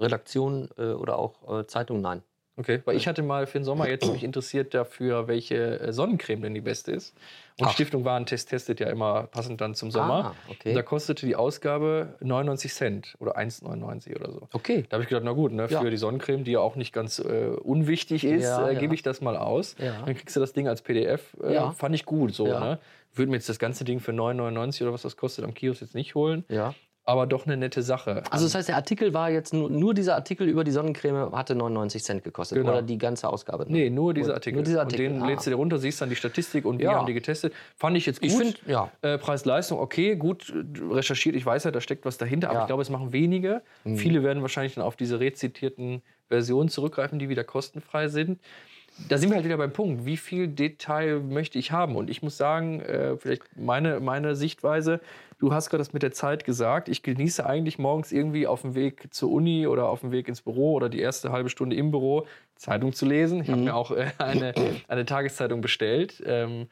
Redaktion 0.00 0.68
äh, 0.78 0.92
oder 0.92 1.18
auch 1.18 1.60
äh, 1.60 1.66
Zeitung, 1.66 2.00
nein. 2.00 2.22
Okay, 2.62 2.80
weil 2.84 2.96
ich 2.96 3.08
hatte 3.08 3.22
mal 3.22 3.46
für 3.46 3.58
den 3.58 3.64
Sommer 3.64 3.88
jetzt 3.88 4.10
mich 4.12 4.22
interessiert 4.22 4.72
dafür, 4.74 5.26
welche 5.26 5.80
äh, 5.80 5.92
Sonnencreme 5.92 6.42
denn 6.42 6.54
die 6.54 6.60
beste 6.60 6.92
ist. 6.92 7.14
Und 7.58 7.66
Ach. 7.66 7.72
Stiftung 7.72 8.04
Warentest 8.04 8.48
testet 8.48 8.80
ja 8.80 8.88
immer 8.88 9.24
passend 9.24 9.60
dann 9.60 9.74
zum 9.74 9.90
Sommer. 9.90 10.24
Ah, 10.24 10.50
okay. 10.50 10.70
Und 10.70 10.74
da 10.76 10.82
kostete 10.82 11.26
die 11.26 11.36
Ausgabe 11.36 12.14
99 12.20 12.72
Cent 12.72 13.14
oder 13.18 13.36
1,99 13.36 14.14
oder 14.16 14.30
so. 14.32 14.48
Okay. 14.52 14.84
Da 14.88 14.94
habe 14.94 15.02
ich 15.02 15.08
gedacht, 15.08 15.24
na 15.24 15.32
gut, 15.32 15.52
ne, 15.52 15.66
für 15.68 15.74
Ja. 15.74 15.90
die 15.90 15.96
Sonnencreme, 15.96 16.44
die 16.44 16.52
ja 16.52 16.60
auch 16.60 16.76
nicht 16.76 16.92
ganz 16.92 17.18
äh, 17.18 17.48
unwichtig 17.62 18.24
ist, 18.24 18.44
Ja, 18.44 18.70
äh, 18.70 18.76
gebe 18.76 18.94
ich 18.94 19.02
das 19.02 19.20
mal 19.20 19.36
aus. 19.36 19.74
Dann 19.76 20.14
kriegst 20.14 20.34
du 20.36 20.40
das 20.40 20.52
Ding 20.52 20.68
als 20.68 20.80
PDF. 20.82 21.36
Äh, 21.42 21.54
Ja. 21.54 21.72
Fand 21.72 21.94
ich 21.94 22.06
gut 22.06 22.32
so. 22.34 22.46
Ne? 22.46 22.78
Würde 23.14 23.30
mir 23.30 23.36
jetzt 23.36 23.48
das 23.48 23.58
ganze 23.58 23.84
Ding 23.84 24.00
für 24.00 24.12
9,99 24.12 24.82
oder 24.82 24.92
was 24.94 25.02
das 25.02 25.16
kostet 25.18 25.44
am 25.44 25.52
Kiosk 25.52 25.82
jetzt 25.82 25.94
nicht 25.94 26.14
holen, 26.14 26.44
Ja. 26.48 26.74
Aber 27.04 27.26
doch 27.26 27.46
eine 27.46 27.56
nette 27.56 27.82
Sache. 27.82 28.22
Also 28.30 28.46
das 28.46 28.54
heißt, 28.54 28.68
der 28.68 28.76
Artikel 28.76 29.12
war 29.12 29.28
jetzt 29.30 29.52
nur, 29.52 29.68
nur 29.68 29.92
dieser 29.92 30.14
Artikel 30.14 30.48
über 30.48 30.62
die 30.62 30.70
Sonnencreme 30.70 31.32
hatte 31.32 31.54
99 31.56 32.02
Cent 32.04 32.22
gekostet. 32.24 32.58
Genau. 32.58 32.70
Oder 32.72 32.82
die 32.82 32.96
ganze 32.98 33.28
Ausgabe? 33.28 33.66
Nee, 33.68 33.90
nur 33.90 34.14
diese 34.14 34.28
Nur- 34.28 34.34
Artikel. 34.36 34.56
nur 34.56 34.64
dieser 34.64 34.80
Artikel, 34.80 35.06
Und 35.08 35.14
den 35.14 35.22
ah. 35.22 35.26
lädst 35.26 35.46
du 35.46 35.50
dir 35.50 35.56
runter, 35.56 35.78
siehst 35.78 36.00
dann 36.00 36.10
die 36.10 36.16
Statistik 36.16 36.64
und 36.64 36.78
wir 36.78 36.86
Ja. 36.86 36.94
haben 36.94 37.06
die 37.06 37.14
getestet. 37.14 37.52
Fand 37.76 37.96
ich 37.96 38.06
jetzt 38.06 38.20
gut. 38.20 38.30
Ich 38.30 38.36
finde, 38.36 38.56
ja. 38.66 38.90
Äh, 39.02 39.18
Preis-Leistung, 39.18 39.80
okay, 39.80 40.14
gut 40.16 40.50
äh, 40.50 40.94
recherchiert. 40.94 41.34
Ich 41.34 41.44
weiß 41.44 41.64
ja, 41.64 41.70
da 41.72 41.80
steckt 41.80 42.04
was 42.04 42.18
dahinter, 42.18 42.48
aber 42.50 42.54
Ja. 42.54 42.60
Mhm. 42.60 42.64
ich 42.64 42.68
glaube, 42.68 42.82
es 42.82 42.90
machen 42.90 43.12
wenige. 43.12 43.62
Viele 43.84 44.22
werden 44.22 44.42
wahrscheinlich 44.42 44.74
dann 44.74 44.84
auf 44.84 44.94
diese 44.96 45.18
rezitierten 45.18 46.02
Versionen 46.28 46.68
zurückgreifen, 46.68 47.18
die 47.18 47.28
wieder 47.28 47.42
kostenfrei 47.44 48.08
sind. 48.08 48.38
Da 48.98 49.18
sind 49.18 49.30
wir 49.30 49.36
halt 49.36 49.44
wieder 49.44 49.56
beim 49.56 49.72
Punkt, 49.72 50.04
wie 50.06 50.16
viel 50.16 50.48
Detail 50.48 51.20
möchte 51.20 51.58
ich 51.58 51.72
haben? 51.72 51.96
Und 51.96 52.08
ich 52.08 52.22
muss 52.22 52.36
sagen, 52.36 52.80
äh, 52.80 53.16
vielleicht 53.16 53.42
meine, 53.56 54.00
meine 54.00 54.36
Sichtweise, 54.36 55.00
du 55.38 55.52
hast 55.52 55.70
gerade 55.70 55.80
das 55.80 55.92
mit 55.92 56.02
der 56.02 56.12
Zeit 56.12 56.44
gesagt, 56.44 56.88
ich 56.88 57.02
genieße 57.02 57.44
eigentlich 57.44 57.78
morgens 57.78 58.12
irgendwie 58.12 58.46
auf 58.46 58.62
dem 58.62 58.74
Weg 58.74 59.12
zur 59.12 59.32
Uni 59.32 59.66
oder 59.66 59.88
auf 59.88 60.00
dem 60.00 60.12
Weg 60.12 60.28
ins 60.28 60.42
Büro 60.42 60.74
oder 60.74 60.88
die 60.88 61.00
erste 61.00 61.32
halbe 61.32 61.48
Stunde 61.48 61.74
im 61.76 61.90
Büro 61.90 62.26
Zeitung 62.54 62.92
zu 62.92 63.04
lesen. 63.06 63.40
Ich 63.42 63.48
habe 63.48 63.58
Mhm. 63.58 63.64
mir 63.64 63.74
auch 63.74 63.90
äh, 63.90 64.06
eine, 64.18 64.54
eine 64.88 65.04
Tageszeitung 65.04 65.62
bestellt. 65.62 66.22
Ähm, 66.24 66.68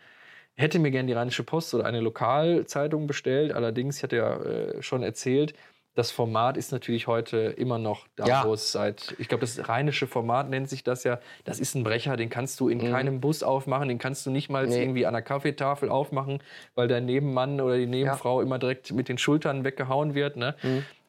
hätte 0.54 0.78
mir 0.78 0.90
gerne 0.90 1.06
die 1.06 1.14
Rheinische 1.14 1.42
Post 1.42 1.74
oder 1.74 1.86
eine 1.86 2.00
Lokalzeitung 2.00 3.06
bestellt. 3.06 3.52
Allerdings, 3.52 3.96
ich 3.96 4.02
hatte 4.02 4.16
ja 4.16 4.36
äh, 4.42 4.82
schon 4.82 5.02
erzählt, 5.02 5.54
das 5.94 6.10
Format 6.12 6.56
ist 6.56 6.70
natürlich 6.72 7.06
heute 7.08 7.36
immer 7.38 7.78
noch 7.78 8.06
da, 8.16 8.24
Ja. 8.26 8.44
wo 8.46 8.54
es 8.54 8.70
seit, 8.72 9.14
ich 9.18 9.28
glaube, 9.28 9.40
das 9.42 9.68
rheinische 9.68 10.06
Format 10.06 10.48
nennt 10.48 10.68
sich 10.68 10.84
das 10.84 11.04
ja. 11.04 11.18
Das 11.44 11.58
ist 11.58 11.74
ein 11.74 11.82
Brecher, 11.84 12.16
den 12.16 12.30
kannst 12.30 12.60
du 12.60 12.68
in 12.68 12.78
keinem 12.90 13.20
Bus 13.20 13.42
aufmachen, 13.42 13.88
den 13.88 13.98
kannst 13.98 14.24
du 14.24 14.30
nicht 14.30 14.48
mal 14.50 14.64
Mhm. 14.66 14.70
Nee. 14.72 14.82
irgendwie 14.82 15.06
an 15.06 15.12
der 15.14 15.22
Kaffeetafel 15.22 15.88
aufmachen, 15.88 16.42
weil 16.74 16.86
dein 16.88 17.06
Nebenmann 17.06 17.60
oder 17.60 17.76
die 17.76 17.86
Nebenfrau 17.86 18.40
immer 18.40 18.58
direkt 18.58 18.92
mit 18.92 19.08
den 19.08 19.18
Schultern 19.18 19.64
weggehauen 19.64 20.14
wird. 20.14 20.36
Ne? 20.36 20.54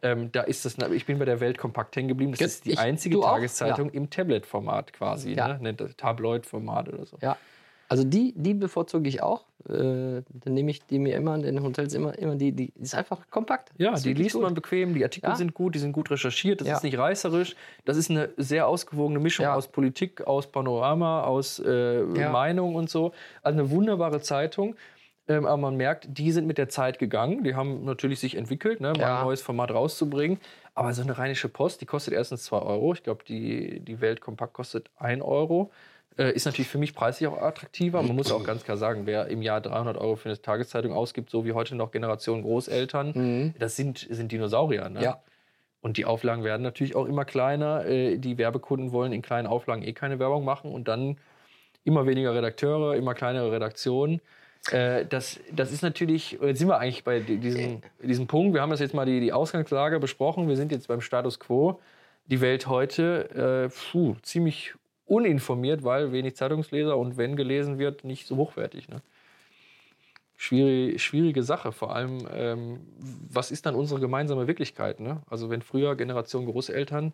Ähm, 0.04 0.32
da 0.32 0.42
ist 0.42 0.66
das, 0.66 0.76
ich 0.92 1.06
bin 1.06 1.20
bei 1.20 1.26
der 1.26 1.40
Welt 1.40 1.60
kompakt 1.60 1.96
hängen 1.96 2.08
geblieben. 2.08 2.32
Das 2.32 2.40
Ge- 2.40 2.48
ist 2.48 2.66
die 2.66 2.70
Mhm. 2.70 2.74
ich- 2.74 2.80
einzige? 2.80 3.20
Tageszeitung 3.22 3.92
im 3.92 4.10
Tablet-Format 4.10 4.94
quasi, 4.94 5.34
Ja. 5.34 5.48
ne? 5.50 5.60
nennt 5.62 5.80
das 5.80 5.96
Tabloid-Format 5.96 6.90
oder 6.90 7.06
so. 7.06 7.18
Ja. 7.22 7.38
Also 7.92 8.06
die, 8.06 8.34
die 8.38 8.54
bevorzuge 8.54 9.10
ich 9.10 9.22
auch. 9.22 9.44
Äh, 9.68 9.74
dann 10.32 10.54
nehme 10.54 10.72
ich 10.72 10.82
die 10.86 10.98
mir 10.98 11.14
immer 11.18 11.36
in 11.36 11.42
den 11.42 11.62
Hotels 11.62 11.94
immer, 11.94 12.18
immer 12.18 12.36
die, 12.36 12.54
die 12.54 12.72
ist 12.80 12.96
einfach 12.96 13.30
kompakt. 13.30 13.70
Ja, 13.78 13.94
die 13.96 14.14
liest 14.14 14.36
gut. 14.36 14.44
man 14.44 14.54
bequem, 14.54 14.94
die 14.94 15.04
Artikel 15.04 15.30
Ja. 15.30 15.36
sind 15.36 15.54
gut, 15.54 15.76
die 15.76 15.80
sind 15.80 15.92
gut 15.92 16.10
recherchiert, 16.10 16.62
das 16.62 16.70
Ja. 16.70 16.76
ist 16.78 16.84
nicht 16.84 16.98
reißerisch, 16.98 17.54
das 17.84 17.98
ist 17.98 18.10
eine 18.10 18.30
sehr 18.38 18.66
ausgewogene 18.68 19.20
Mischung 19.20 19.44
Ja. 19.44 19.56
aus 19.56 19.68
Politik, 19.68 20.26
aus 20.26 20.48
Panorama, 20.50 21.24
aus 21.26 21.60
äh. 21.60 22.02
Meinung 22.02 22.76
und 22.76 22.90
so. 22.90 23.12
Also 23.44 23.60
eine 23.60 23.70
wunderbare 23.70 24.22
Zeitung. 24.22 24.76
Ähm, 25.28 25.46
aber 25.46 25.58
man 25.58 25.76
merkt, 25.76 26.08
die 26.18 26.32
sind 26.32 26.48
mit 26.48 26.58
der 26.58 26.70
Zeit 26.70 26.98
gegangen. 26.98 27.44
Die 27.44 27.56
haben 27.56 27.84
natürlich 27.84 28.20
sich 28.22 28.36
entwickelt, 28.36 28.80
ne, 28.80 28.94
mal 28.94 29.18
ein 29.20 29.24
neues 29.26 29.42
Format 29.42 29.72
rauszubringen. 29.72 30.40
Aber 30.76 30.94
so 30.94 31.02
eine 31.02 31.18
rheinische 31.18 31.50
Post, 31.50 31.82
die 31.82 31.86
kostet 31.86 32.14
erstens 32.14 32.44
2 32.46 32.60
Euro. 32.60 32.94
Ich 32.94 33.04
glaube, 33.04 33.24
die, 33.28 33.82
die 33.82 34.00
Welt 34.00 34.22
Kompakt 34.22 34.54
kostet 34.54 34.90
1 34.98 35.22
Euro. 35.22 35.72
Äh, 36.18 36.32
ist 36.34 36.46
natürlich 36.46 36.68
für 36.68 36.78
mich 36.78 36.94
preislich 36.94 37.28
auch 37.28 37.42
attraktiver. 37.42 38.02
Man 38.02 38.16
muss 38.16 38.32
auch 38.32 38.44
ganz 38.52 38.64
klar 38.64 38.78
sagen, 38.78 39.06
wer 39.06 39.28
im 39.28 39.42
Jahr 39.42 39.62
300 39.62 39.98
Euro 39.98 40.16
für 40.18 40.30
eine 40.30 40.42
Tageszeitung 40.42 40.92
ausgibt, 40.94 41.30
so 41.30 41.46
wie 41.46 41.54
heute 41.54 41.76
noch 41.76 41.92
Generation 41.92 42.42
Großeltern, 42.44 43.54
das 43.58 43.76
sind, 43.76 44.08
sind 44.10 44.32
Dinosaurier. 44.32 44.90
Ne? 44.90 45.00
Mhm. 45.00 45.04
Ja. 45.06 45.22
Und 45.82 45.98
die 45.98 46.06
Auflagen 46.06 46.44
werden 46.44 46.62
natürlich 46.62 46.96
auch 46.96 47.06
immer 47.06 47.26
kleiner. 47.26 47.86
Äh, 47.86 48.18
Die 48.18 48.38
Werbekunden 48.38 48.92
wollen 48.92 49.14
in 49.14 49.22
kleinen 49.22 49.48
Auflagen 49.48 49.82
eh 49.84 49.94
keine 49.94 50.20
Werbung 50.20 50.46
machen 50.46 50.72
und 50.72 50.88
dann 50.88 51.18
immer 51.84 52.06
weniger 52.06 52.36
Redakteure, 52.36 52.96
immer 52.96 53.16
kleinere 53.16 53.52
Redaktionen. 53.52 54.22
Äh, 54.72 55.06
Das, 55.08 55.40
das 55.52 55.72
ist 55.72 55.82
natürlich, 55.82 56.34
jetzt 56.42 56.60
sind 56.60 56.68
wir 56.68 56.78
eigentlich 56.78 57.04
bei 57.04 57.20
di- 57.22 57.38
diesem, 57.38 57.82
diesem 58.04 58.28
Punkt. 58.28 58.54
Wir 58.54 58.62
haben 58.62 58.70
das 58.70 58.80
jetzt 58.80 58.94
mal 58.94 59.06
die, 59.08 59.20
die 59.22 59.34
Ausgangslage 59.34 60.00
besprochen. 60.00 60.48
Wir 60.48 60.56
sind 60.58 60.72
jetzt 60.72 60.88
beim 60.88 61.02
Status 61.02 61.40
quo. 61.40 61.80
Die 62.28 62.42
Welt 62.42 62.68
heute, 62.68 63.70
äh, 63.72 63.92
puh, 63.92 64.16
ziemlich 64.22 64.76
uninformiert, 65.12 65.84
weil 65.84 66.12
wenig 66.14 66.36
Zeitungsleser 66.38 66.96
und 66.98 67.18
wenn 67.18 67.36
gelesen 67.36 67.78
wird, 67.80 68.04
nicht 68.06 68.26
so 68.28 68.38
hochwertig. 68.38 68.88
Ne? 68.88 69.02
Schwierig, 70.38 71.04
schwierige 71.04 71.44
Sache. 71.44 71.72
Vor 71.72 71.94
allem, 71.96 72.28
ähm, 72.34 72.80
was 73.30 73.52
ist 73.52 73.66
dann 73.66 73.76
unsere 73.76 74.00
gemeinsame 74.00 74.48
Wirklichkeit? 74.48 75.00
Ne? 75.00 75.22
Also 75.30 75.50
wenn 75.50 75.62
früher 75.62 75.96
Generation 75.96 76.46
Großeltern 76.46 77.14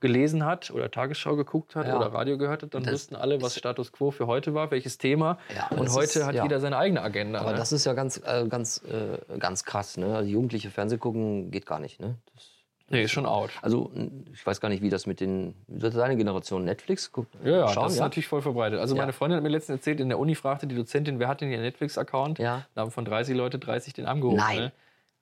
gelesen 0.00 0.44
hat 0.44 0.70
oder 0.70 0.88
Tagesschau 0.90 1.34
geguckt 1.34 1.74
hat 1.74 1.88
Ja. 1.88 1.96
oder 1.96 2.12
Radio 2.12 2.38
gehört 2.38 2.62
hat, 2.62 2.72
dann 2.74 2.84
Das 2.84 2.92
wussten 2.92 3.16
alle, 3.16 3.42
was 3.42 3.56
Status 3.56 3.90
Quo 3.90 4.12
für 4.12 4.28
heute 4.28 4.54
war, 4.54 4.70
welches 4.70 4.96
Thema. 4.98 5.38
Ja, 5.56 5.76
und 5.76 5.90
heute 5.90 6.04
ist- 6.20 6.24
hat 6.24 6.36
ja. 6.36 6.44
jeder 6.44 6.60
seine 6.60 6.76
eigene 6.76 7.02
Agenda. 7.02 7.40
Aber 7.40 7.50
ne? 7.52 7.56
das 7.58 7.72
ist 7.72 7.84
ja 7.84 7.94
ganz, 7.94 8.18
äh, 8.24 8.46
ganz, 8.48 8.80
äh, 8.84 9.38
ganz 9.38 9.64
krass. 9.64 9.96
Ne? 9.96 10.14
Also 10.14 10.30
Jugendliche 10.30 10.70
Fernseh 10.70 10.98
gucken 10.98 11.50
geht 11.50 11.66
gar 11.66 11.80
nicht. 11.80 11.98
Ne? 11.98 12.14
Das, 12.34 12.50
nee, 12.90 13.02
ist 13.02 13.10
schon 13.12 13.26
out. 13.26 13.50
also 13.62 13.90
ich 14.32 14.46
weiß 14.46 14.60
gar 14.60 14.68
nicht, 14.68 14.82
wie 14.82 14.90
das 14.90 15.06
mit 15.06 15.20
den, 15.20 15.54
deine 15.68 16.16
Generation 16.16 16.64
Netflix 16.64 17.12
guckt. 17.12 17.34
Ja, 17.44 17.50
ja, 17.50 17.68
schauen, 17.68 17.84
das 17.84 17.92
ist 17.94 17.98
ja? 17.98 18.04
natürlich 18.04 18.28
voll 18.28 18.42
verbreitet. 18.42 18.80
Also 18.80 18.94
Ja. 18.94 19.02
meine 19.02 19.12
Freundin 19.12 19.36
hat 19.36 19.42
mir 19.42 19.48
letztens 19.50 19.78
erzählt, 19.78 20.00
in 20.00 20.08
der 20.08 20.18
Uni 20.18 20.34
fragte 20.34 20.66
die 20.66 20.74
Dozentin, 20.74 21.18
wer 21.18 21.28
hat 21.28 21.40
denn 21.40 21.50
ihr 21.50 21.58
Netflix-Account? 21.60 22.38
Ja. 22.38 22.66
Da 22.74 22.80
haben 22.82 22.90
von 22.90 23.04
30 23.04 23.36
Leute 23.36 23.58
30 23.58 23.92
den 23.94 24.06
angehoben. 24.06 24.38
Nein. 24.38 24.58
Ne? 24.58 24.72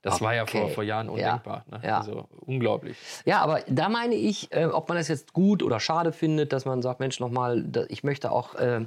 Das 0.03 0.21
war 0.21 0.35
ja 0.37 0.47
vor, 0.47 0.63
Okay. 0.65 0.75
vor 0.75 0.85
Jahren 0.85 1.07
Ja. 1.07 1.13
undenkbar. 1.13 1.65
Ne? 1.69 1.81
Ja. 1.83 1.99
Also 1.99 2.29
unglaublich. 2.47 2.97
Ja, 3.25 3.41
aber 3.41 3.61
da 3.69 3.89
meine 3.89 4.15
ich, 4.15 4.53
äh, 4.53 4.67
ob 4.67 4.89
man 4.89 4.99
das 4.99 5.09
jetzt 5.09 5.33
gut 5.33 5.65
oder 5.65 5.81
schade 5.81 6.13
findet, 6.13 6.53
dass 6.53 6.65
man 6.65 6.81
sagt, 6.81 7.01
Mensch, 7.01 7.19
nochmal, 7.19 7.65
ich 7.89 8.05
möchte 8.05 8.31
auch, 8.31 8.55
äh, 8.55 8.85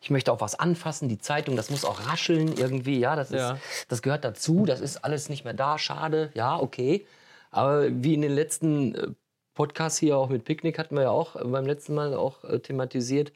ich 0.00 0.08
möchte 0.10 0.32
auch 0.32 0.40
was 0.40 0.58
anfassen, 0.58 1.10
die 1.10 1.18
Zeitung, 1.18 1.56
das 1.56 1.68
muss 1.70 1.84
auch 1.84 2.08
rascheln 2.08 2.54
irgendwie, 2.56 2.98
ja, 2.98 3.16
das, 3.16 3.30
ist, 3.32 3.38
Ja. 3.40 3.58
das 3.88 4.00
gehört 4.00 4.24
dazu, 4.24 4.64
das 4.64 4.80
ist 4.80 5.04
alles 5.04 5.28
nicht 5.28 5.44
mehr 5.44 5.52
da, 5.54 5.76
schade, 5.76 6.30
ja, 6.34 6.58
okay. 6.58 7.06
Aber 7.52 7.88
wie 8.02 8.14
in 8.14 8.22
den 8.22 8.32
letzten 8.32 8.94
äh, 8.96 9.08
Podcasts 9.54 9.98
hier 9.98 10.18
auch 10.18 10.28
mit 10.28 10.44
Picknick 10.44 10.78
hatten 10.78 10.96
wir 10.96 11.02
ja 11.02 11.10
auch 11.10 11.36
äh, 11.36 11.44
beim 11.44 11.66
letzten 11.66 11.94
Mal 11.94 12.14
auch 12.14 12.42
äh, 12.42 12.58
thematisiert. 12.58 13.32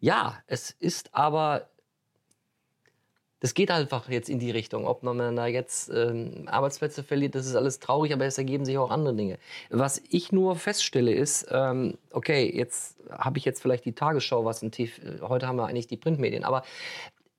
Ja, 0.00 0.38
es 0.46 0.70
ist 0.72 1.14
aber 1.14 1.70
das 3.40 3.54
geht 3.54 3.70
einfach 3.70 4.08
jetzt 4.10 4.28
in 4.28 4.38
die 4.38 4.50
Richtung. 4.50 4.86
Ob 4.86 5.02
man 5.02 5.34
da 5.34 5.46
jetzt 5.46 5.88
ähm, 5.88 6.46
Arbeitsplätze 6.46 7.02
verliert, 7.02 7.34
das 7.34 7.46
ist 7.46 7.56
alles 7.56 7.80
traurig, 7.80 8.12
aber 8.12 8.26
es 8.26 8.36
ergeben 8.36 8.66
sich 8.66 8.76
auch 8.76 8.90
andere 8.90 9.14
Dinge. 9.14 9.38
Was 9.70 10.00
ich 10.10 10.30
nur 10.30 10.56
feststelle 10.56 11.12
ist, 11.12 11.46
ähm, 11.50 11.96
okay, 12.12 12.54
jetzt 12.54 12.98
habe 13.10 13.38
ich 13.38 13.46
jetzt 13.46 13.62
vielleicht 13.62 13.86
die 13.86 13.94
Tagesschau, 13.94 14.44
was 14.44 14.60
ein 14.62 14.70
Tief, 14.72 15.00
heute 15.22 15.48
haben 15.48 15.56
wir 15.56 15.66
eigentlich 15.66 15.86
die 15.86 15.96
Printmedien, 15.96 16.44
aber 16.44 16.64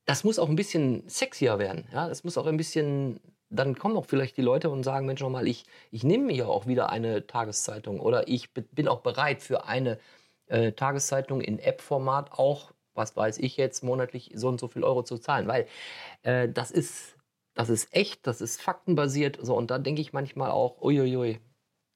das 0.05 0.23
muss 0.23 0.39
auch 0.39 0.49
ein 0.49 0.55
bisschen 0.55 1.07
sexier 1.07 1.59
werden. 1.59 1.85
Ja? 1.93 2.09
Das 2.09 2.23
muss 2.23 2.37
auch 2.37 2.47
ein 2.47 2.57
bisschen, 2.57 3.19
dann 3.51 3.77
kommen 3.77 3.97
auch 3.97 4.05
vielleicht 4.05 4.37
die 4.37 4.41
Leute 4.41 4.69
und 4.69 4.83
sagen, 4.83 5.05
Mensch, 5.05 5.21
nochmal, 5.21 5.47
ich, 5.47 5.65
ich 5.91 6.03
nehme 6.03 6.25
mir 6.25 6.35
ja 6.35 6.45
auch 6.47 6.67
wieder 6.67 6.89
eine 6.89 7.27
Tageszeitung 7.27 7.99
oder 7.99 8.27
ich 8.27 8.53
bin 8.53 8.87
auch 8.87 9.01
bereit 9.01 9.41
für 9.43 9.65
eine 9.65 9.99
äh, 10.47 10.71
Tageszeitung 10.73 11.41
in 11.41 11.59
App-Format 11.59 12.31
auch, 12.33 12.71
was 12.93 13.15
weiß 13.15 13.37
ich 13.39 13.57
jetzt, 13.57 13.83
monatlich 13.83 14.31
so 14.35 14.47
und 14.47 14.59
so 14.59 14.67
viel 14.67 14.83
Euro 14.83 15.03
zu 15.03 15.17
zahlen. 15.17 15.47
Weil 15.47 15.67
äh, 16.23 16.49
das 16.49 16.71
ist, 16.71 17.17
das 17.53 17.69
ist 17.69 17.93
echt, 17.93 18.25
das 18.27 18.41
ist 18.41 18.61
faktenbasiert. 18.61 19.37
So, 19.41 19.55
und 19.55 19.71
da 19.71 19.79
denke 19.79 20.01
ich 20.01 20.13
manchmal 20.13 20.51
auch, 20.51 20.81
uiuiui, 20.81 21.39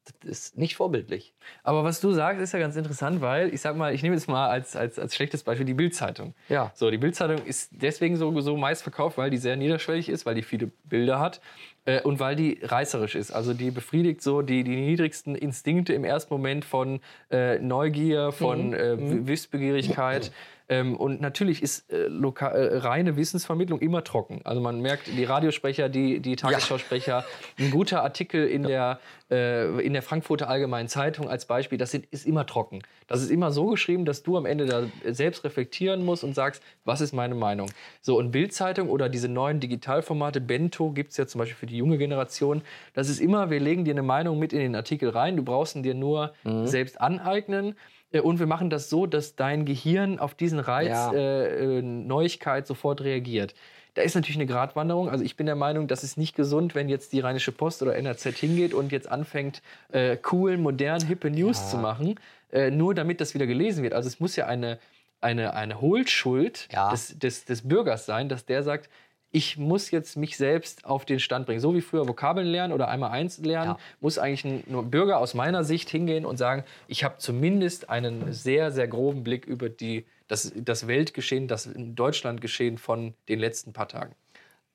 das 0.06 0.30
ist 0.30 0.58
nicht 0.58 0.76
vorbildlich. 0.76 1.34
Aber 1.64 1.84
was 1.84 2.00
du 2.00 2.12
sagst, 2.12 2.42
ist 2.42 2.54
ja 2.54 2.60
ganz 2.60 2.76
interessant, 2.76 3.22
weil 3.22 3.54
ich 3.54 3.62
sag 3.62 3.76
mal, 3.76 3.94
ich 3.94 4.04
nehme 4.04 4.16
jetzt 4.16 4.28
mal 4.28 4.50
als, 4.50 4.76
als, 4.76 5.00
als 5.00 5.16
schlechtes 5.16 5.44
Beispiel 5.44 5.66
die 5.66 5.74
Bildzeitung. 5.74 6.34
Ja. 6.50 6.72
So, 6.76 6.92
die 6.92 6.98
Bildzeitung 6.98 7.46
ist 7.46 7.72
deswegen 7.74 8.18
so, 8.18 8.40
so 8.42 8.58
meist 8.58 8.84
verkauft, 8.84 9.18
weil 9.18 9.30
die 9.30 9.38
sehr 9.38 9.56
niederschwellig 9.56 10.10
ist, 10.10 10.26
weil 10.26 10.36
die 10.36 10.44
viele 10.44 10.72
Bilder 10.84 11.20
hat 11.20 11.42
äh, 11.86 12.02
und 12.02 12.20
weil 12.20 12.36
die 12.36 12.60
reißerisch 12.62 13.16
ist. 13.16 13.32
Also 13.32 13.54
die 13.54 13.72
befriedigt 13.72 14.22
so 14.22 14.42
die, 14.42 14.64
die 14.64 14.76
niedrigsten 14.76 15.36
Instinkte 15.36 15.94
im 15.94 16.04
ersten 16.04 16.34
Moment 16.34 16.66
von 16.66 17.00
äh, 17.32 17.60
Neugier, 17.60 18.32
von 18.32 18.74
äh, 18.74 18.98
W- 18.98 19.28
Wissbegierigkeit. 19.28 20.32
Ähm, 20.68 20.98
und 20.98 21.22
natürlich 21.22 21.62
ist 21.62 21.92
äh, 21.92 22.08
loka- 22.08 22.50
äh, 22.50 22.78
reine 22.78 23.18
Wissensvermittlung 23.18 23.80
immer 23.82 24.04
trocken. 24.04 24.42
Also 24.46 24.62
man 24.62 24.82
merkt, 24.82 25.06
die 25.06 25.24
Radiosprecher, 25.24 25.90
die, 25.90 26.20
die 26.22 26.36
Tagesschausprecher, 26.36 27.24
ein 27.60 27.70
guter 27.70 28.02
Artikel 28.02 28.48
in, 28.48 28.64
der, 28.64 29.00
äh, 29.30 29.80
in 29.86 29.94
der 29.94 30.02
Frankfurter 30.02 30.50
Allgemeinen 30.50 30.88
Zeitung 30.90 31.30
als 31.30 31.46
Beispiel, 31.46 31.78
das 31.78 31.92
sind, 31.92 32.08
ist 32.10 32.26
immer 32.26 32.48
trocken. 32.48 32.82
Das 33.06 33.22
ist 33.22 33.30
immer 33.30 33.52
so 33.52 33.68
geschrieben, 33.68 34.06
dass 34.06 34.24
du 34.24 34.38
am 34.38 34.48
Ende 34.48 34.66
da 34.66 34.88
selbst 35.06 35.44
reflektieren 35.44 36.04
musst 36.04 36.24
und 36.24 36.34
sagst, 36.34 36.64
was 36.84 37.00
ist 37.00 37.14
meine 37.14 37.36
Meinung? 37.36 37.70
So, 38.02 38.18
und 38.18 38.32
Bildzeitung 38.32 38.90
oder 38.90 39.08
diese 39.08 39.30
neuen 39.30 39.60
Digitalformate, 39.60 40.42
Bento 40.42 40.90
gibt 40.90 41.12
es 41.12 41.18
ja 41.18 41.28
zum 41.28 41.38
Beispiel 41.38 41.58
für 41.58 41.68
die 41.68 41.75
junge 41.76 41.98
Generation. 41.98 42.62
Das 42.94 43.10
ist 43.10 43.20
immer, 43.20 43.50
wir 43.50 43.60
legen 43.60 43.86
dir 43.86 43.92
eine 43.92 44.04
Meinung 44.04 44.40
mit 44.40 44.54
in 44.54 44.60
den 44.60 44.76
Artikel 44.76 45.10
rein, 45.10 45.36
du 45.38 45.44
brauchst 45.44 45.76
ihn 45.76 45.84
dir 45.84 45.94
nur 45.94 46.34
selbst 46.64 47.00
aneignen. 47.02 47.76
Äh, 48.12 48.22
Und 48.22 48.40
wir 48.40 48.48
machen 48.48 48.70
das 48.70 48.90
so, 48.90 49.06
dass 49.06 49.36
dein 49.36 49.66
Gehirn 49.66 50.20
auf 50.20 50.34
diesen 50.36 50.60
Reiz 50.60 50.90
Ja. 50.90 51.12
äh, 51.14 51.78
äh, 51.80 51.82
Neuigkeit 51.82 52.66
sofort 52.68 53.02
reagiert. 53.02 53.54
Da 53.96 54.02
ist 54.02 54.14
natürlich 54.16 54.36
eine 54.38 54.46
Gratwanderung. 54.46 55.10
Also 55.10 55.24
ich 55.24 55.38
bin 55.38 55.46
der 55.46 55.56
Meinung, 55.56 55.88
das 55.88 56.04
ist 56.04 56.18
nicht 56.18 56.36
gesund, 56.36 56.76
wenn 56.76 56.90
jetzt 56.90 57.14
die 57.14 57.22
Rheinische 57.22 57.54
Post 57.54 57.82
oder 57.82 57.96
NRZ 57.96 58.38
hingeht 58.38 58.74
und 58.74 58.92
jetzt 58.92 59.10
anfängt, 59.10 59.62
äh, 59.92 60.18
cool, 60.34 60.58
modern, 60.58 61.02
hippe 61.06 61.30
News 61.32 61.70
zu 61.70 61.78
machen, 61.78 62.20
äh, 62.52 62.72
nur 62.72 62.94
damit 62.94 63.22
das 63.22 63.34
wieder 63.34 63.48
gelesen 63.48 63.84
wird. 63.84 63.94
Also 63.94 64.08
es 64.08 64.20
muss 64.20 64.36
ja 64.36 64.48
eine, 64.48 64.80
eine, 65.22 65.54
eine 65.54 65.80
Hohlschuld 65.80 66.68
Ja. 66.74 66.90
des, 66.92 67.18
des, 67.18 67.46
des 67.46 67.68
Bürgers 67.68 68.06
sein, 68.06 68.28
dass 68.28 68.46
der 68.46 68.64
sagt, 68.64 68.90
ich 69.36 69.58
muss 69.58 69.92
jetzt 69.92 70.16
mich 70.16 70.38
selbst 70.38 70.86
auf 70.86 71.04
den 71.04 71.20
Stand 71.20 71.46
bringen. 71.46 71.60
So 71.60 71.76
wie 71.76 71.82
früher 71.82 72.08
Vokabeln 72.08 72.48
lernen 72.48 72.72
oder 72.72 72.88
einmal 72.88 73.12
eins 73.12 73.38
lernen, 73.40 73.72
Ja. 73.72 73.78
muss 74.00 74.18
eigentlich 74.18 74.46
ein 74.46 74.90
Bürger 74.90 75.18
aus 75.18 75.34
meiner 75.34 75.66
Sicht 75.66 75.90
hingehen 75.90 76.26
und 76.26 76.38
sagen, 76.38 76.64
ich 76.88 77.04
habe 77.04 77.16
zumindest 77.18 77.90
einen 77.90 78.32
sehr, 78.32 78.72
sehr 78.72 78.88
groben 78.88 79.26
Blick 79.26 79.46
über 79.46 79.68
die, 79.68 80.06
das, 80.30 80.54
das 80.56 80.88
Weltgeschehen, 80.88 81.50
das 81.50 81.70
Deutschlandgeschehen 81.76 82.78
von 82.78 83.14
den 83.28 83.40
letzten 83.40 83.74
paar 83.74 83.90
Tagen. 83.90 84.16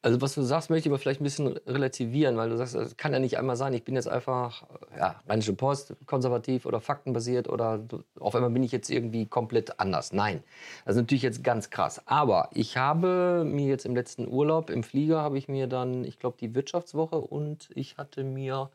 Also 0.02 0.21
was 0.23 0.35
du 0.35 0.40
sagst, 0.42 0.71
möchte 0.71 0.88
ich 0.88 0.92
aber 0.92 0.99
vielleicht 0.99 1.21
ein 1.21 1.25
bisschen 1.25 1.49
relativieren, 1.66 2.38
weil 2.38 2.49
du 2.49 2.57
sagst, 2.57 2.75
es 2.75 2.97
kann 2.97 3.12
ja 3.12 3.19
nicht 3.19 3.37
einmal 3.37 3.57
sein, 3.57 3.75
ich 3.75 3.85
bin 3.85 3.95
jetzt 3.97 4.09
einfach, 4.09 4.64
ja, 4.97 5.21
Rheinische 5.28 5.52
Post, 5.52 5.95
konservativ 6.07 6.64
oder 6.64 6.80
faktenbasiert 6.80 7.50
oder 7.50 7.80
auf 8.19 8.35
einmal 8.35 8.50
bin 8.50 8.62
ich 8.62 8.73
jetzt 8.73 8.88
irgendwie 8.88 9.26
komplett 9.26 9.78
anders. 9.78 10.14
Nein, 10.14 10.42
das 10.87 10.97
ist 10.97 11.02
natürlich 11.02 11.23
jetzt 11.23 11.45
ganz 11.45 11.69
krass. 11.69 12.00
Aber 12.07 12.49
ich 12.54 12.78
habe 12.78 13.45
mir 13.45 13.66
jetzt 13.66 13.85
im 13.85 13.95
letzten 13.95 14.26
Urlaub 14.26 14.71
im 14.71 14.83
Flieger 14.85 15.21
habe 15.21 15.37
ich 15.37 15.49
mir 15.49 15.66
dann, 15.66 16.04
ich 16.04 16.19
glaube, 16.19 16.38
die 16.40 16.54
Wirtschaftswoche 16.54 17.21
und 17.21 17.69
ich 17.75 17.99
hatte 17.99 18.25
mir 18.25 18.71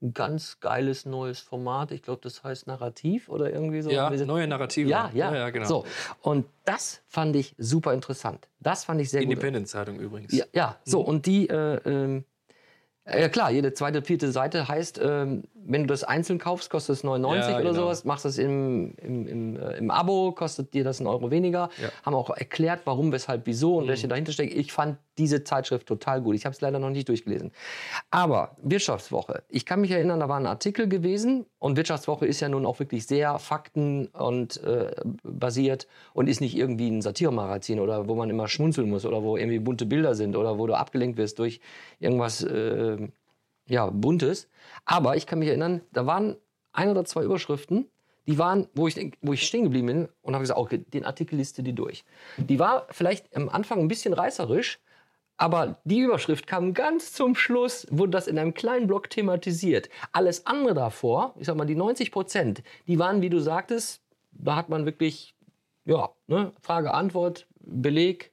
ein 0.00 0.14
ganz 0.14 0.60
geiles 0.60 1.06
neues 1.06 1.40
Format. 1.40 1.90
Ich 1.90 2.02
glaube, 2.02 2.20
das 2.22 2.44
heißt 2.44 2.66
Narrativ 2.66 3.28
oder 3.28 3.52
irgendwie 3.52 3.82
so. 3.82 3.90
Ja, 3.90 4.10
neue 4.10 4.46
Narrative. 4.46 4.88
Ja, 4.88 5.10
ja, 5.12 5.34
ja, 5.34 5.50
genau. 5.50 5.66
So, 5.66 5.84
und 6.22 6.46
das 6.64 7.02
fand 7.08 7.34
ich 7.36 7.54
super 7.58 7.92
interessant. 7.94 8.48
Das 8.60 8.84
fand 8.84 9.00
ich 9.00 9.10
sehr 9.10 9.22
gut. 9.22 9.32
Independent-Zeitung 9.32 9.98
übrigens. 9.98 10.32
Ja, 10.32 10.44
ja 10.52 10.76
so, 10.84 11.00
und 11.00 11.26
die, 11.26 11.48
äh, 11.48 11.80
ähm, 11.84 12.24
Ja 13.06 13.28
klar, 13.28 13.50
jede 13.50 13.72
zweite, 13.72 14.02
vierte 14.02 14.30
Seite 14.32 14.68
heißt, 14.68 15.00
ähm, 15.02 15.44
wenn 15.70 15.82
du 15.82 15.86
das 15.86 16.02
einzeln 16.02 16.38
kaufst, 16.38 16.70
kostet 16.70 16.96
es 16.96 17.04
99 17.04 17.50
Ja, 17.50 17.54
oder 17.60 17.70
genau. 17.70 17.82
sowas. 17.82 18.04
Machst 18.04 18.24
das 18.24 18.38
im, 18.38 18.94
im, 18.96 19.26
im, 19.28 19.56
äh, 19.56 19.76
im 19.76 19.90
Abo, 19.90 20.32
kostet 20.32 20.72
dir 20.74 20.82
das 20.82 20.98
einen 21.00 21.06
Euro 21.08 21.30
weniger. 21.30 21.68
Ja. 21.80 21.90
Haben 22.04 22.14
auch 22.14 22.30
erklärt, 22.30 22.80
warum, 22.84 23.12
weshalb, 23.12 23.42
wieso 23.46 23.76
und 23.76 23.84
Mhm. 23.84 23.88
welche 23.88 24.08
dahinter 24.08 24.32
steckt. 24.32 24.54
Ich 24.54 24.72
fand 24.72 24.98
diese 25.18 25.44
Zeitschrift 25.44 25.86
total 25.86 26.22
gut. 26.22 26.36
Ich 26.36 26.44
habe 26.46 26.54
es 26.54 26.60
leider 26.60 26.78
noch 26.78 26.90
nicht 26.90 27.08
durchgelesen. 27.08 27.50
Aber 28.10 28.56
Wirtschaftswoche. 28.62 29.42
Ich 29.48 29.66
kann 29.66 29.80
mich 29.80 29.90
erinnern, 29.90 30.20
da 30.20 30.28
war 30.28 30.38
ein 30.38 30.46
Artikel 30.46 30.88
gewesen 30.88 31.44
und 31.58 31.76
Wirtschaftswoche 31.76 32.24
ist 32.24 32.40
ja 32.40 32.48
nun 32.48 32.64
auch 32.64 32.78
wirklich 32.78 33.06
sehr 33.06 33.38
fakten- 33.38 34.06
und 34.08 34.62
äh, 34.62 34.92
basiert 35.24 35.86
und 36.14 36.28
ist 36.28 36.40
nicht 36.40 36.56
irgendwie 36.56 36.88
ein 36.88 37.02
Satiremagazin 37.02 37.80
oder 37.80 38.08
wo 38.08 38.14
man 38.14 38.30
immer 38.30 38.46
schmunzeln 38.48 38.88
muss 38.88 39.04
oder 39.04 39.22
wo 39.22 39.36
irgendwie 39.36 39.58
bunte 39.58 39.86
Bilder 39.86 40.14
sind 40.14 40.36
oder 40.36 40.56
wo 40.58 40.66
du 40.68 40.74
abgelenkt 40.74 41.18
wirst 41.18 41.38
durch 41.40 41.60
irgendwas 41.98 42.42
äh, 42.44 43.08
ja, 43.68 43.86
buntes. 43.86 44.48
Aber 44.84 45.16
ich 45.16 45.26
kann 45.26 45.38
mich 45.38 45.48
erinnern, 45.48 45.82
da 45.92 46.06
waren 46.06 46.36
ein 46.72 46.90
oder 46.90 47.04
zwei 47.04 47.22
Überschriften, 47.22 47.86
die 48.26 48.38
waren, 48.38 48.68
wo 48.74 48.86
ich, 48.88 49.16
wo 49.22 49.32
ich 49.32 49.46
stehen 49.46 49.64
geblieben 49.64 49.86
bin 49.86 50.08
und 50.22 50.34
habe 50.34 50.42
gesagt, 50.42 50.60
okay, 50.60 50.78
den 50.78 51.04
Artikel 51.04 51.36
liste 51.36 51.62
die 51.62 51.74
durch. 51.74 52.04
Die 52.36 52.58
war 52.58 52.86
vielleicht 52.90 53.34
am 53.34 53.48
Anfang 53.48 53.80
ein 53.80 53.88
bisschen 53.88 54.12
reißerisch, 54.12 54.78
aber 55.38 55.78
die 55.84 56.00
Überschrift 56.00 56.46
kam 56.46 56.74
ganz 56.74 57.12
zum 57.12 57.34
Schluss, 57.34 57.86
wurde 57.90 58.10
das 58.10 58.26
in 58.26 58.38
einem 58.38 58.54
kleinen 58.54 58.86
Block 58.86 59.08
thematisiert. 59.08 59.88
Alles 60.12 60.46
andere 60.46 60.74
davor, 60.74 61.34
ich 61.38 61.46
sag 61.46 61.56
mal, 61.56 61.64
die 61.64 61.76
90 61.76 62.10
Prozent, 62.10 62.62
die 62.86 62.98
waren, 62.98 63.22
wie 63.22 63.30
du 63.30 63.38
sagtest, 63.38 64.02
da 64.32 64.56
hat 64.56 64.68
man 64.68 64.84
wirklich, 64.84 65.34
ja, 65.84 66.10
ne, 66.26 66.52
Frage, 66.60 66.92
Antwort, 66.92 67.46
Beleg, 67.60 68.32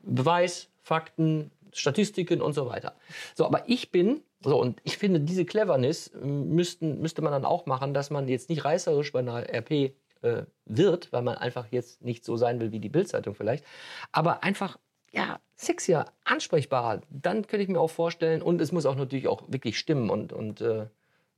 Beweis, 0.00 0.68
Fakten, 0.82 1.50
Statistiken 1.72 2.40
und 2.40 2.52
so 2.52 2.66
weiter. 2.66 2.94
So, 3.34 3.44
aber 3.44 3.68
ich 3.68 3.90
bin, 3.90 4.22
so, 4.46 4.60
und 4.60 4.80
ich 4.84 4.96
finde, 4.96 5.20
diese 5.20 5.44
Cleverness 5.44 6.12
ähm, 6.14 6.50
müssten, 6.50 7.00
müsste 7.00 7.20
man 7.20 7.32
dann 7.32 7.44
auch 7.44 7.66
machen, 7.66 7.94
dass 7.94 8.10
man 8.10 8.28
jetzt 8.28 8.48
nicht 8.48 8.64
reißerisch 8.64 9.12
bei 9.12 9.18
einer 9.18 9.52
RP 9.52 9.92
äh, 10.22 10.44
wird, 10.64 11.12
weil 11.12 11.22
man 11.22 11.36
einfach 11.36 11.66
jetzt 11.72 12.02
nicht 12.02 12.24
so 12.24 12.36
sein 12.36 12.60
will 12.60 12.70
wie 12.70 12.78
die 12.78 12.88
Bildzeitung 12.88 13.34
vielleicht, 13.34 13.64
aber 14.12 14.44
einfach, 14.44 14.78
ja, 15.12 15.40
sexier, 15.56 16.06
ansprechbarer. 16.24 17.00
Dann 17.10 17.46
könnte 17.46 17.64
ich 17.64 17.68
mir 17.68 17.80
auch 17.80 17.90
vorstellen, 17.90 18.40
und 18.40 18.60
es 18.60 18.70
muss 18.70 18.86
auch 18.86 18.94
natürlich 18.94 19.26
auch 19.26 19.42
wirklich 19.48 19.78
stimmen 19.78 20.10
und, 20.10 20.32
und 20.32 20.60
äh, 20.60 20.86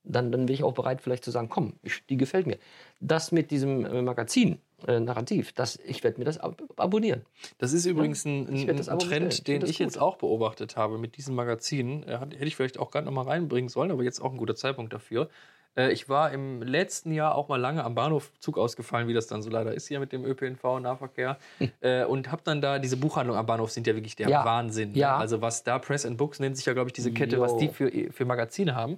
dann, 0.05 0.33
dann 0.33 0.47
bin 0.47 0.55
ich 0.55 0.63
auch 0.63 0.73
bereit, 0.73 1.01
vielleicht 1.03 1.25
zu 1.25 1.31
sagen, 1.31 1.49
komm, 1.49 1.75
ich, 1.83 2.05
die 2.07 2.17
gefällt 2.17 2.47
mir. 2.47 2.59
Das 3.01 3.31
mit 3.33 3.51
diesem 3.51 3.85
äh, 3.85 4.01
Magazin, 4.03 4.59
äh, 4.87 5.01
Narrativ, 5.01 5.53
das, 5.53 5.79
ich 5.85 6.03
werde 6.05 6.19
mir 6.19 6.25
das 6.25 6.39
ab 6.39 6.61
abonnieren. 6.77 7.23
Das 7.59 7.73
ist 7.73 7.85
übrigens 7.87 8.25
ein, 8.25 8.53
Ich 8.55 8.69
ein, 8.69 8.89
ein. 8.89 8.99
Trend, 8.99 9.35
Ich 9.35 9.45
den 9.45 9.61
das 9.61 9.71
ich 9.71 9.79
jetzt 9.79 9.99
auch 10.01 10.17
beobachtet 10.17 10.77
habe 10.77 10.99
mit 10.99 11.17
diesen 11.17 11.35
Magazinen. 11.35 12.03
Äh, 12.05 12.19
Hätte 12.19 12.45
ich 12.47 12.57
vielleicht 12.57 12.79
auch 12.79 12.91
gerade 12.91 13.07
noch 13.07 13.13
mal 13.13 13.23
reinbringen 13.23 13.69
sollen, 13.69 13.91
aber 13.91 14.03
jetzt 14.03 14.21
auch 14.21 14.31
ein 14.33 14.37
guter 14.39 14.55
Zeitpunkt 14.57 14.93
dafür. 14.93 15.29
Äh, 15.77 15.93
Ich 15.93 16.09
war 16.09 16.33
im 16.33 16.63
letzten 16.63 17.13
Jahr 17.13 17.35
auch 17.35 17.49
mal 17.49 17.61
lange 17.61 17.85
am 17.85 17.95
Bahnhof 17.95 18.33
Zug 18.41 18.57
ausgefallen, 18.57 19.07
wie 19.09 19.15
das 19.15 19.27
dann 19.27 19.43
so 19.43 19.51
leider 19.51 19.75
ist 19.75 19.89
hier 19.89 20.01
mit 20.01 20.13
dem 20.13 20.25
ÖPNV-Nahverkehr. 20.25 21.39
äh, 21.81 22.05
und 22.05 22.33
habe 22.33 22.43
dann 22.45 22.61
da, 22.61 22.79
diese 22.79 22.97
Buchhandlungen 22.97 23.39
am 23.39 23.47
Bahnhof 23.47 23.71
sind 23.71 23.87
ja 23.87 23.95
wirklich 23.95 24.17
der 24.17 24.27
Hm. 24.27 24.33
Ja. 24.33 24.45
Wahnsinn. 24.45 24.93
ne? 24.93 24.99
Ja. 24.99 25.17
Also 25.19 25.41
was 25.41 25.65
da 25.65 25.79
Press 25.79 26.07
and 26.07 26.17
Books 26.17 26.41
nennt 26.41 26.57
sich 26.57 26.67
ja, 26.67 26.73
glaube 26.73 26.89
ich, 26.89 26.93
diese 26.95 27.13
Kette, 27.13 27.41
was 27.41 27.53
Jo. 27.53 27.59
die 27.59 27.69
für, 27.69 27.91
für 28.13 28.25
Magazine 28.25 28.75
haben. 28.75 28.97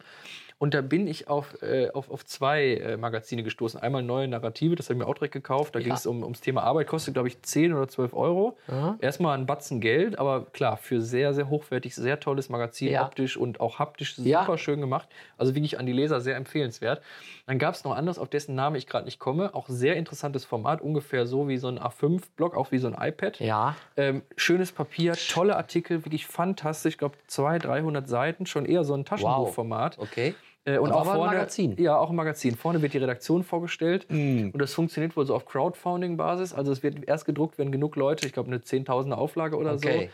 Und 0.60 0.74
da 0.74 0.82
bin 0.82 1.06
ich 1.06 1.26
auf, 1.26 1.62
äh, 1.62 1.88
auf, 1.90 2.10
auf 2.10 2.26
zwei 2.26 2.74
äh, 2.74 2.96
Magazine 2.98 3.42
gestoßen. 3.42 3.80
Einmal 3.80 4.02
neue 4.02 4.28
Narrative, 4.28 4.76
das 4.76 4.86
habe 4.90 4.94
ich 4.94 4.98
mir 4.98 5.06
auch 5.06 5.14
direkt 5.14 5.32
gekauft. 5.32 5.74
Da 5.74 5.78
Ja. 5.78 5.84
ging 5.86 5.94
es 5.94 6.04
um, 6.06 6.22
ums 6.22 6.42
Thema 6.42 6.62
Arbeit, 6.64 6.86
kostet, 6.86 7.14
glaube 7.14 7.28
ich, 7.28 7.40
10 7.40 7.72
oder 7.72 7.88
12 7.88 8.12
Euro. 8.12 8.58
Aha. 8.68 8.98
Erstmal 9.00 9.38
ein 9.38 9.46
Batzen 9.46 9.80
Geld, 9.80 10.18
aber 10.18 10.44
klar, 10.52 10.76
für 10.76 11.00
sehr, 11.00 11.32
sehr 11.32 11.48
hochwertig, 11.48 11.94
sehr 11.94 12.20
tolles 12.20 12.50
Magazin, 12.50 12.92
Ja. 12.92 13.06
optisch 13.06 13.38
und 13.38 13.58
auch 13.58 13.78
haptisch 13.78 14.18
Ja. 14.18 14.40
super 14.42 14.58
schön 14.58 14.80
gemacht. 14.82 15.08
Also 15.38 15.54
wirklich 15.54 15.78
an 15.78 15.86
die 15.86 15.92
Leser 15.94 16.20
sehr 16.20 16.36
empfehlenswert. 16.36 17.00
Dann 17.46 17.58
gab 17.58 17.74
es 17.74 17.82
noch 17.84 17.96
anderes, 17.96 18.18
auf 18.18 18.28
dessen 18.28 18.54
Name 18.54 18.76
ich 18.76 18.86
gerade 18.86 19.06
nicht 19.06 19.18
komme. 19.18 19.54
Auch 19.54 19.66
sehr 19.66 19.96
interessantes 19.96 20.44
Format, 20.44 20.82
ungefähr 20.82 21.26
so 21.26 21.48
wie 21.48 21.56
so 21.56 21.68
ein 21.68 21.78
A5-Block, 21.78 22.54
auch 22.54 22.70
wie 22.70 22.78
so 22.78 22.86
ein 22.86 22.96
iPad. 23.00 23.40
Ja, 23.40 23.76
Ähm, 23.96 24.20
schönes 24.36 24.72
Papier, 24.72 25.14
tolle 25.14 25.56
Artikel, 25.56 26.04
wirklich 26.04 26.26
fantastisch. 26.26 26.92
Ich 26.94 26.98
glaube, 26.98 27.16
200, 27.28 27.64
300 27.64 28.06
Seiten, 28.08 28.44
schon 28.44 28.66
eher 28.66 28.84
so 28.84 28.92
ein 28.92 29.06
Taschenbuchformat. 29.06 29.98
okay. 29.98 30.34
Äh, 30.64 30.78
und 30.78 30.90
Aber 30.90 31.00
auch 31.00 31.08
ein 31.08 31.16
vorne, 31.16 31.32
Magazin. 31.36 31.76
Ja, 31.78 31.96
auch 31.96 32.10
ein 32.10 32.16
Magazin. 32.16 32.54
Vorne 32.54 32.82
wird 32.82 32.92
die 32.92 32.98
Redaktion 32.98 33.42
vorgestellt. 33.42 34.06
Mm. 34.10 34.50
Und 34.52 34.58
das 34.58 34.74
funktioniert 34.74 35.16
wohl 35.16 35.26
so 35.26 35.34
auf 35.34 35.46
Crowdfunding-Basis. 35.46 36.52
Also 36.52 36.72
es 36.72 36.82
wird 36.82 37.08
erst 37.08 37.24
gedruckt, 37.24 37.58
wenn 37.58 37.72
genug 37.72 37.96
Leute, 37.96 38.26
ich 38.26 38.32
glaube 38.32 38.48
eine 38.48 38.58
10.000er 38.58 39.14
Auflage 39.14 39.56
oder 39.56 39.74
Okay. 39.74 40.10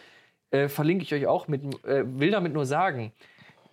so, 0.53 0.57
äh, 0.57 0.69
verlinke 0.69 1.03
ich 1.03 1.13
euch 1.13 1.27
auch 1.27 1.49
mit, 1.49 1.63
äh, 1.85 2.05
will 2.07 2.31
damit 2.31 2.53
nur 2.53 2.67
sagen, 2.67 3.13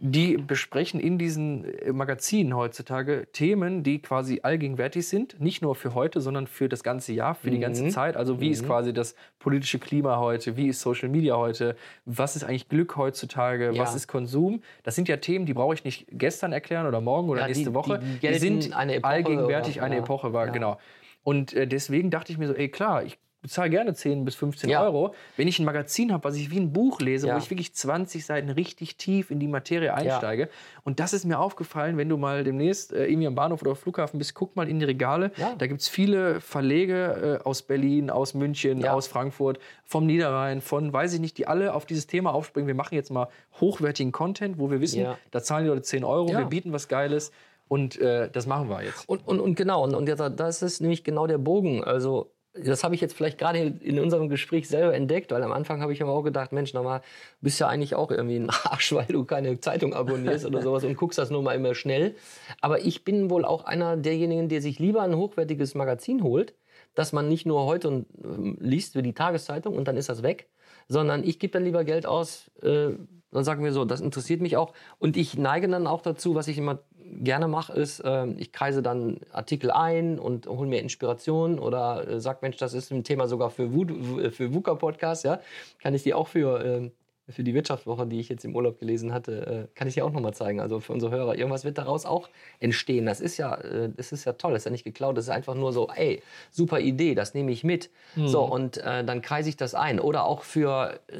die 0.05 0.35
besprechen 0.35 0.99
in 0.99 1.17
diesen 1.17 1.63
äh, 1.63 1.93
Magazinen 1.93 2.53
heutzutage 2.57 3.25
Themen, 3.31 3.83
die 3.83 4.01
quasi 4.01 4.41
allgegenwärtig 4.43 5.07
sind. 5.07 5.39
Nicht 5.39 5.61
nur 5.61 5.75
für 5.75 5.93
heute, 5.93 6.19
sondern 6.19 6.45
für 6.45 6.67
das 6.67 6.83
ganze 6.83 7.13
Jahr, 7.13 7.35
für 7.35 7.49
die 7.51 7.59
ganze 7.59 7.85
Mhm. 7.85 7.89
Zeit. 7.89 8.17
Also 8.17 8.41
wie 8.41 8.49
ist 8.49 8.65
quasi 8.65 8.91
das 8.91 9.15
politische 9.39 9.79
Klima 9.79 10.17
heute? 10.19 10.57
Wie 10.57 10.67
ist 10.67 10.81
Social 10.81 11.07
Media 11.07 11.37
heute? 11.37 11.77
Was 12.03 12.35
ist 12.35 12.43
eigentlich 12.43 12.67
Glück 12.67 12.97
heutzutage? 12.97 13.71
Ja. 13.71 13.81
Was 13.81 13.95
ist 13.95 14.09
Konsum? 14.09 14.61
Das 14.83 14.95
sind 14.95 15.07
ja 15.07 15.15
Themen, 15.15 15.45
die 15.45 15.53
brauche 15.53 15.73
ich 15.73 15.85
nicht 15.85 16.05
gestern 16.11 16.51
erklären 16.51 16.85
oder 16.85 16.99
morgen 16.99 17.29
oder 17.29 17.39
Ja, 17.39 17.47
die- 17.47 17.53
nächste 17.53 17.73
Woche. 17.73 17.99
die 18.21 18.27
Die, 18.27 18.33
sind 18.39 18.73
allgegenwärtig 18.75 19.77
oder- 19.77 19.85
eine 19.85 19.95
ja. 19.95 20.01
Epoche 20.01 20.33
war, 20.33 20.49
genau. 20.49 20.79
Und 21.23 21.53
äh, 21.53 21.65
deswegen 21.65 22.09
dachte 22.09 22.33
ich 22.33 22.37
mir 22.37 22.49
so, 22.49 22.53
ey 22.53 22.67
klar, 22.67 23.05
ich 23.05 23.17
bezahle 23.43 23.69
gerne 23.69 23.93
10 23.93 24.25
bis 24.25 24.33
15 24.35 24.69
Ja. 24.69 24.81
Euro. 24.83 25.13
Wenn 25.37 25.47
ich 25.47 25.59
ein 25.59 25.65
Magazin 25.65 26.11
habe, 26.11 26.23
was 26.23 26.35
ich 26.35 26.49
wie 26.49 26.59
ein 26.59 26.73
Buch 26.73 26.99
lese, 26.99 27.27
Ja. 27.27 27.35
wo 27.35 27.37
ich 27.37 27.49
wirklich 27.51 27.75
20 27.75 28.25
Seiten 28.25 28.49
richtig 28.49 28.97
tief 28.97 29.29
in 29.29 29.39
die 29.39 29.47
Materie 29.47 29.93
einsteige. 29.93 30.49
Und 30.83 30.99
das 30.99 31.13
ist 31.13 31.25
mir 31.25 31.37
aufgefallen, 31.39 31.97
wenn 31.97 32.09
du 32.09 32.17
mal 32.17 32.43
demnächst 32.43 32.91
äh, 32.91 33.05
irgendwie 33.05 33.27
am 33.27 33.35
Bahnhof 33.35 33.61
oder 33.61 33.75
Flughafen 33.75 34.17
bist, 34.17 34.33
guck 34.33 34.55
mal 34.55 34.67
in 34.67 34.79
die 34.79 34.85
Regale. 34.85 35.31
Ja. 35.37 35.53
Da 35.57 35.67
gibt 35.67 35.81
es 35.81 35.87
viele 35.87 36.41
Verlege 36.41 37.39
äh, 37.41 37.43
aus 37.47 37.61
Berlin, 37.61 38.09
aus 38.09 38.33
München, 38.33 38.79
Ja. 38.81 38.93
aus 38.93 39.07
Frankfurt, 39.07 39.59
vom 39.85 40.05
Niederrhein, 40.07 40.61
von 40.61 40.91
weiß 40.91 41.13
ich 41.13 41.19
nicht, 41.19 41.37
die 41.37 41.45
alle 41.45 41.73
auf 41.75 41.85
dieses 41.85 42.07
Thema 42.07 42.33
aufspringen. 42.33 42.67
Wir 42.67 42.75
machen 42.75 42.95
jetzt 42.95 43.11
mal 43.11 43.27
hochwertigen 43.59 44.11
Content, 44.11 44.57
wo 44.57 44.71
wir 44.71 44.81
wissen, 44.81 45.01
Ja. 45.01 45.17
da 45.31 45.43
zahlen 45.43 45.65
die 45.65 45.69
Leute 45.69 45.81
10 45.83 46.03
Euro, 46.03 46.29
Ja. 46.31 46.39
wir 46.39 46.45
bieten 46.45 46.71
was 46.73 46.87
Geiles. 46.87 47.31
Und 47.67 47.99
äh, 47.99 48.29
das 48.31 48.45
machen 48.45 48.69
wir 48.69 48.83
jetzt. 48.83 49.07
Und, 49.09 49.27
und, 49.27 49.39
und 49.39 49.55
genau, 49.55 49.83
und, 49.83 49.95
und 49.95 50.07
jetzt, 50.07 50.21
das 50.37 50.61
ist 50.61 50.81
nämlich 50.81 51.03
genau 51.03 51.27
der 51.27 51.37
Bogen. 51.39 51.83
Also, 51.83 52.31
das 52.53 52.83
habe 52.83 52.93
ich 52.93 53.01
jetzt 53.01 53.15
vielleicht 53.15 53.39
gerade 53.39 53.59
in 53.59 53.99
unserem 53.99 54.29
Gespräch 54.29 54.67
selber 54.67 54.93
entdeckt, 54.93 55.31
weil 55.31 55.41
am 55.41 55.51
Anfang 55.51 55.81
habe 55.81 55.91
ich 55.91 56.03
aber 56.03 56.11
auch 56.11 56.21
gedacht, 56.21 56.51
Mensch, 56.51 56.73
nochmal, 56.73 57.01
bist 57.41 57.59
ja 57.59 57.67
eigentlich 57.67 57.95
auch 57.95 58.11
irgendwie 58.11 58.35
ein 58.35 58.49
Arsch, 58.63 58.93
weil 58.93 59.05
du 59.07 59.25
keine 59.25 59.59
Zeitung 59.59 59.93
abonnierst 59.93 60.45
oder 60.45 60.61
sowas 60.61 60.83
und 60.83 60.95
guckst 60.95 61.17
das 61.17 61.31
nur 61.31 61.41
mal 61.41 61.55
immer 61.55 61.73
schnell. 61.73 62.15
Aber 62.61 62.81
ich 62.81 63.03
bin 63.03 63.29
wohl 63.29 63.43
auch 63.43 63.65
einer 63.65 63.97
derjenigen, 63.97 64.49
der 64.49 64.61
sich 64.61 64.77
lieber 64.77 65.01
ein 65.01 65.15
hochwertiges 65.15 65.73
Magazin 65.73 66.21
holt, 66.21 66.53
dass 66.93 67.11
man 67.11 67.27
nicht 67.27 67.47
nur 67.47 67.65
heute 67.65 67.87
und, 67.87 68.05
ähm, 68.23 68.57
liest 68.59 68.95
wie 68.95 69.01
die 69.01 69.13
Tageszeitung 69.13 69.75
und 69.75 69.87
dann 69.87 69.97
ist 69.97 70.09
das 70.09 70.21
weg, 70.21 70.47
sondern 70.87 71.23
ich 71.23 71.39
gebe 71.39 71.51
dann 71.51 71.63
lieber 71.63 71.83
Geld 71.83 72.05
aus, 72.05 72.51
äh, 72.61 72.91
dann 73.31 73.43
sagen 73.43 73.63
wir 73.63 73.73
so, 73.73 73.83
das 73.83 73.99
interessiert 73.99 74.41
mich 74.41 74.57
auch. 74.57 74.73
Und 74.99 75.17
ich 75.17 75.37
neige 75.37 75.67
dann 75.67 75.87
auch 75.87 76.01
dazu, 76.01 76.35
was 76.35 76.47
ich 76.47 76.59
immer 76.59 76.83
gerne 77.19 77.47
mache, 77.47 77.73
ist, 77.73 77.99
äh, 77.99 78.27
ich 78.37 78.51
kreise 78.51 78.81
dann 78.81 79.19
Artikel 79.31 79.71
ein 79.71 80.19
und 80.19 80.47
hole 80.47 80.67
mir 80.67 80.79
Inspiration 80.81 81.59
oder 81.59 82.07
äh, 82.07 82.19
sag, 82.19 82.41
Mensch, 82.41 82.57
das 82.57 82.73
ist 82.73 82.91
ein 82.91 83.03
Thema 83.03 83.27
sogar 83.27 83.49
für, 83.49 83.73
Wut, 83.73 83.91
für 84.33 84.53
VUCA-Podcast, 84.53 85.23
ja. 85.25 85.39
Kann 85.81 85.93
ich 85.93 86.03
die 86.03 86.13
auch 86.13 86.27
für, 86.27 86.63
äh, 86.63 86.91
für 87.29 87.43
die 87.43 87.53
Wirtschaftswoche, 87.53 88.05
die 88.05 88.19
ich 88.19 88.27
jetzt 88.27 88.43
im 88.43 88.55
Urlaub 88.55 88.79
gelesen 88.79 89.13
hatte, 89.13 89.69
äh, 89.71 89.75
kann 89.75 89.87
ich 89.87 89.93
dir 89.93 90.05
auch 90.05 90.11
nochmal 90.11 90.33
zeigen. 90.33 90.59
Also 90.59 90.79
für 90.81 90.91
unsere 90.91 91.11
Hörer, 91.11 91.35
irgendwas 91.35 91.63
wird 91.63 91.77
daraus 91.77 92.05
auch 92.05 92.29
entstehen. 92.59 93.05
Das 93.05 93.21
ist 93.21 93.37
ja, 93.37 93.55
äh, 93.55 93.89
das 93.95 94.11
ist 94.11 94.25
ja 94.25 94.33
toll, 94.33 94.51
das 94.51 94.63
ist 94.63 94.65
ja 94.65 94.71
nicht 94.71 94.83
geklaut, 94.83 95.17
das 95.17 95.25
ist 95.25 95.29
einfach 95.29 95.55
nur 95.55 95.71
so, 95.71 95.89
ey, 95.95 96.21
super 96.51 96.79
Idee, 96.79 97.15
das 97.15 97.33
nehme 97.33 97.51
ich 97.51 97.63
mit. 97.63 97.89
So, 98.15 98.43
und 98.43 98.77
äh, 98.77 99.05
dann 99.05 99.21
kreise 99.21 99.49
ich 99.49 99.57
das 99.57 99.73
ein. 99.73 99.99
Oder 99.99 100.25
auch 100.25 100.43
für 100.43 100.99
äh, 101.07 101.15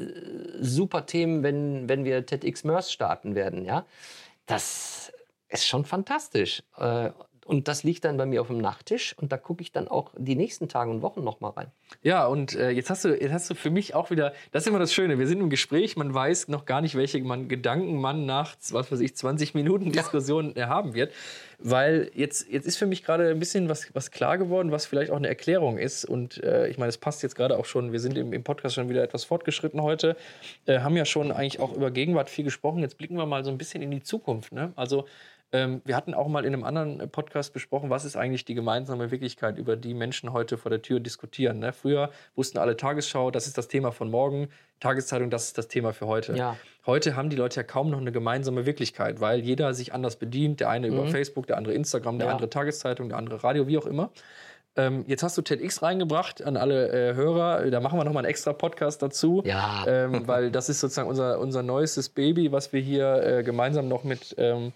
super 0.60 1.06
Themen, 1.06 1.42
wenn, 1.42 1.88
wenn 1.88 2.04
wir 2.04 2.26
TEDx 2.26 2.64
MERS 2.64 2.92
starten 2.92 3.34
werden, 3.34 3.64
ja. 3.64 3.86
Das 4.46 5.10
ist 5.54 5.66
schon 5.66 5.84
fantastisch. 5.84 6.62
Äh, 6.76 7.10
und 7.46 7.68
das 7.68 7.82
liegt 7.82 8.04
dann 8.04 8.16
bei 8.16 8.26
mir 8.26 8.40
auf 8.40 8.46
dem 8.46 8.58
Nachttisch 8.58 9.14
und 9.18 9.30
da 9.30 9.36
gucke 9.36 9.62
ich 9.62 9.70
dann 9.70 9.86
auch 9.88 10.12
die 10.16 10.34
nächsten 10.34 10.68
Tage 10.68 10.90
und 10.90 11.02
Wochen 11.02 11.22
noch 11.22 11.40
mal 11.40 11.50
rein. 11.50 11.70
Ja, 12.02 12.26
und 12.26 12.54
äh, 12.54 12.70
jetzt, 12.70 12.90
hast 12.90 13.04
du, 13.04 13.08
jetzt 13.08 13.32
hast 13.32 13.50
du 13.50 13.54
für 13.54 13.70
mich 13.70 13.94
auch 13.94 14.10
wieder, 14.10 14.32
das 14.52 14.62
ist 14.62 14.68
immer 14.68 14.78
das 14.78 14.92
Schöne, 14.94 15.18
wir 15.18 15.26
sind 15.26 15.40
im 15.40 15.50
Gespräch, 15.50 15.96
man 15.96 16.12
weiß 16.12 16.48
noch 16.48 16.64
gar 16.64 16.80
nicht, 16.80 16.94
welche 16.94 17.22
man 17.22 17.48
Gedanken 17.48 18.00
man 18.00 18.24
nach, 18.24 18.56
was 18.70 18.90
weiß 18.90 19.00
ich, 19.00 19.14
20 19.14 19.54
Minuten 19.54 19.92
Diskussion 19.92 20.56
äh, 20.56 20.62
haben 20.62 20.94
wird. 20.94 21.12
Weil 21.58 22.10
jetzt, 22.14 22.50
jetzt 22.50 22.66
ist 22.66 22.76
für 22.76 22.86
mich 22.86 23.04
gerade 23.04 23.30
ein 23.30 23.38
bisschen 23.38 23.68
was, 23.68 23.94
was 23.94 24.10
klar 24.10 24.38
geworden, 24.38 24.72
was 24.72 24.86
vielleicht 24.86 25.10
auch 25.10 25.16
eine 25.16 25.28
Erklärung 25.28 25.78
ist. 25.78 26.04
Und 26.04 26.42
äh, 26.42 26.66
ich 26.68 26.78
meine, 26.78 26.88
es 26.88 26.98
passt 26.98 27.22
jetzt 27.22 27.36
gerade 27.36 27.58
auch 27.58 27.64
schon, 27.64 27.92
wir 27.92 28.00
sind 28.00 28.18
im, 28.18 28.32
im 28.32 28.42
Podcast 28.42 28.74
schon 28.74 28.88
wieder 28.88 29.02
etwas 29.02 29.24
fortgeschritten 29.24 29.80
heute, 29.80 30.16
äh, 30.66 30.80
haben 30.80 30.96
ja 30.96 31.04
schon 31.04 31.30
eigentlich 31.30 31.60
auch 31.60 31.74
über 31.74 31.90
Gegenwart 31.90 32.28
viel 32.28 32.44
gesprochen. 32.44 32.80
Jetzt 32.80 32.98
blicken 32.98 33.16
wir 33.16 33.26
mal 33.26 33.44
so 33.44 33.50
ein 33.50 33.58
bisschen 33.58 33.82
in 33.82 33.90
die 33.90 34.02
Zukunft. 34.02 34.52
Ne? 34.52 34.72
Also 34.76 35.06
Ähm, 35.54 35.82
wir 35.84 35.94
hatten 35.94 36.14
auch 36.14 36.26
mal 36.26 36.44
in 36.44 36.52
einem 36.52 36.64
anderen 36.64 37.08
Podcast 37.10 37.52
besprochen, 37.52 37.88
was 37.88 38.04
ist 38.04 38.16
eigentlich 38.16 38.44
die 38.44 38.54
gemeinsame 38.54 39.12
Wirklichkeit, 39.12 39.56
über 39.56 39.76
die 39.76 39.94
Menschen 39.94 40.32
heute 40.32 40.58
vor 40.58 40.68
der 40.68 40.82
Tür 40.82 40.98
diskutieren. 40.98 41.60
Ne? 41.60 41.72
Früher 41.72 42.10
wussten 42.34 42.58
alle 42.58 42.76
Tagesschau, 42.76 43.30
das 43.30 43.46
ist 43.46 43.56
das 43.56 43.68
Thema 43.68 43.92
von 43.92 44.10
morgen, 44.10 44.48
Tageszeitung, 44.80 45.30
das 45.30 45.44
ist 45.44 45.56
das 45.56 45.68
Thema 45.68 45.92
für 45.92 46.08
heute. 46.08 46.36
Ja. 46.36 46.56
Heute 46.86 47.14
haben 47.14 47.30
die 47.30 47.36
Leute 47.36 47.60
ja 47.60 47.62
kaum 47.62 47.88
noch 47.88 48.00
eine 48.00 48.10
gemeinsame 48.10 48.66
Wirklichkeit, 48.66 49.20
weil 49.20 49.40
jeder 49.40 49.74
sich 49.74 49.94
anders 49.94 50.16
bedient. 50.16 50.58
Der 50.58 50.70
eine 50.70 50.88
über 50.88 51.06
Facebook, 51.06 51.46
der 51.46 51.56
andere 51.56 51.72
Instagram, 51.74 52.18
der 52.18 52.26
Mhm. 52.26 52.28
Ja. 52.28 52.32
andere 52.32 52.50
Tageszeitung, 52.50 53.08
der 53.08 53.18
andere 53.18 53.44
Radio, 53.44 53.68
wie 53.68 53.78
auch 53.78 53.86
immer. 53.86 54.10
Ähm, 54.76 55.04
jetzt 55.06 55.22
hast 55.22 55.38
du 55.38 55.42
TEDx 55.42 55.82
reingebracht 55.82 56.42
an 56.42 56.56
alle 56.56 56.88
äh, 56.88 57.14
Hörer. 57.14 57.70
Da 57.70 57.78
machen 57.78 57.96
wir 57.96 58.04
nochmal 58.04 58.24
einen 58.24 58.30
extra 58.30 58.52
Podcast 58.52 59.02
dazu. 59.02 59.40
Ja. 59.46 59.84
Ähm, 59.86 60.26
weil 60.26 60.50
das 60.50 60.68
ist 60.68 60.80
sozusagen 60.80 61.08
unser, 61.08 61.38
unser 61.38 61.62
neuestes 61.62 62.08
Baby, 62.08 62.50
was 62.50 62.72
wir 62.72 62.80
hier 62.80 63.22
äh, 63.22 63.42
gemeinsam 63.44 63.86
noch 63.86 64.02
mit 64.02 64.34
ähm, 64.36 64.72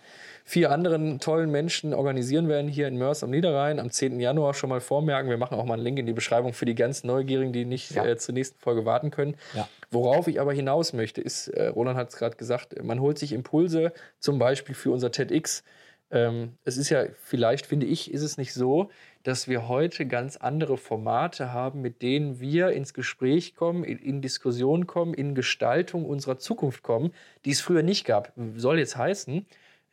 vier 0.48 0.70
anderen 0.70 1.20
tollen 1.20 1.50
Menschen 1.50 1.92
organisieren 1.92 2.48
werden 2.48 2.68
hier 2.68 2.88
in 2.88 2.96
Mörs 2.96 3.22
am 3.22 3.28
Niederrhein 3.28 3.78
am 3.78 3.90
10. 3.90 4.18
Januar 4.18 4.54
schon 4.54 4.70
mal 4.70 4.80
vormerken. 4.80 5.28
Wir 5.28 5.36
machen 5.36 5.58
auch 5.58 5.66
mal 5.66 5.74
einen 5.74 5.82
Link 5.82 5.98
in 5.98 6.06
die 6.06 6.14
Beschreibung 6.14 6.54
für 6.54 6.64
die 6.64 6.74
ganz 6.74 7.04
Neugierigen, 7.04 7.52
die 7.52 7.66
nicht 7.66 7.90
Ja. 7.90 8.06
äh, 8.06 8.16
zur 8.16 8.32
nächsten 8.32 8.58
Folge 8.58 8.86
warten 8.86 9.10
können. 9.10 9.36
Ja. 9.54 9.68
Worauf 9.90 10.26
ich 10.26 10.40
aber 10.40 10.54
hinaus 10.54 10.94
möchte, 10.94 11.20
ist, 11.20 11.48
äh, 11.48 11.66
Roland 11.66 11.98
hat 11.98 12.08
es 12.08 12.16
gerade 12.16 12.36
gesagt, 12.36 12.82
man 12.82 12.98
holt 12.98 13.18
sich 13.18 13.34
Impulse, 13.34 13.92
zum 14.20 14.38
Beispiel 14.38 14.74
für 14.74 14.90
unser 14.90 15.12
TEDx. 15.12 15.64
Ähm, 16.10 16.54
es 16.64 16.78
ist 16.78 16.88
ja, 16.88 17.04
vielleicht 17.24 17.66
finde 17.66 17.84
ich, 17.84 18.10
ist 18.10 18.22
es 18.22 18.38
nicht 18.38 18.54
so, 18.54 18.88
dass 19.24 19.48
wir 19.48 19.68
heute 19.68 20.06
ganz 20.06 20.38
andere 20.38 20.78
Formate 20.78 21.52
haben, 21.52 21.82
mit 21.82 22.00
denen 22.00 22.40
wir 22.40 22.70
ins 22.70 22.94
Gespräch 22.94 23.54
kommen, 23.54 23.84
in, 23.84 23.98
in 23.98 24.22
Diskussion 24.22 24.86
kommen, 24.86 25.12
in 25.12 25.34
Gestaltung 25.34 26.06
unserer 26.06 26.38
Zukunft 26.38 26.82
kommen, 26.82 27.12
die 27.44 27.50
es 27.50 27.60
früher 27.60 27.82
nicht 27.82 28.06
gab. 28.06 28.32
Soll 28.56 28.78
jetzt 28.78 28.96
heißen, 28.96 29.44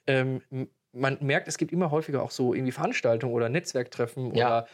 ähm, 0.08 0.42
man 0.94 1.18
merkt, 1.22 1.48
es 1.48 1.58
gibt 1.58 1.72
immer 1.74 1.92
häufiger 1.92 2.24
auch 2.24 2.32
so 2.32 2.54
irgendwie 2.54 2.72
Veranstaltungen 2.72 3.34
oder 3.34 3.50
Netzwerktreffen 3.50 4.34
Ja. 4.36 4.46
oder 4.48 4.68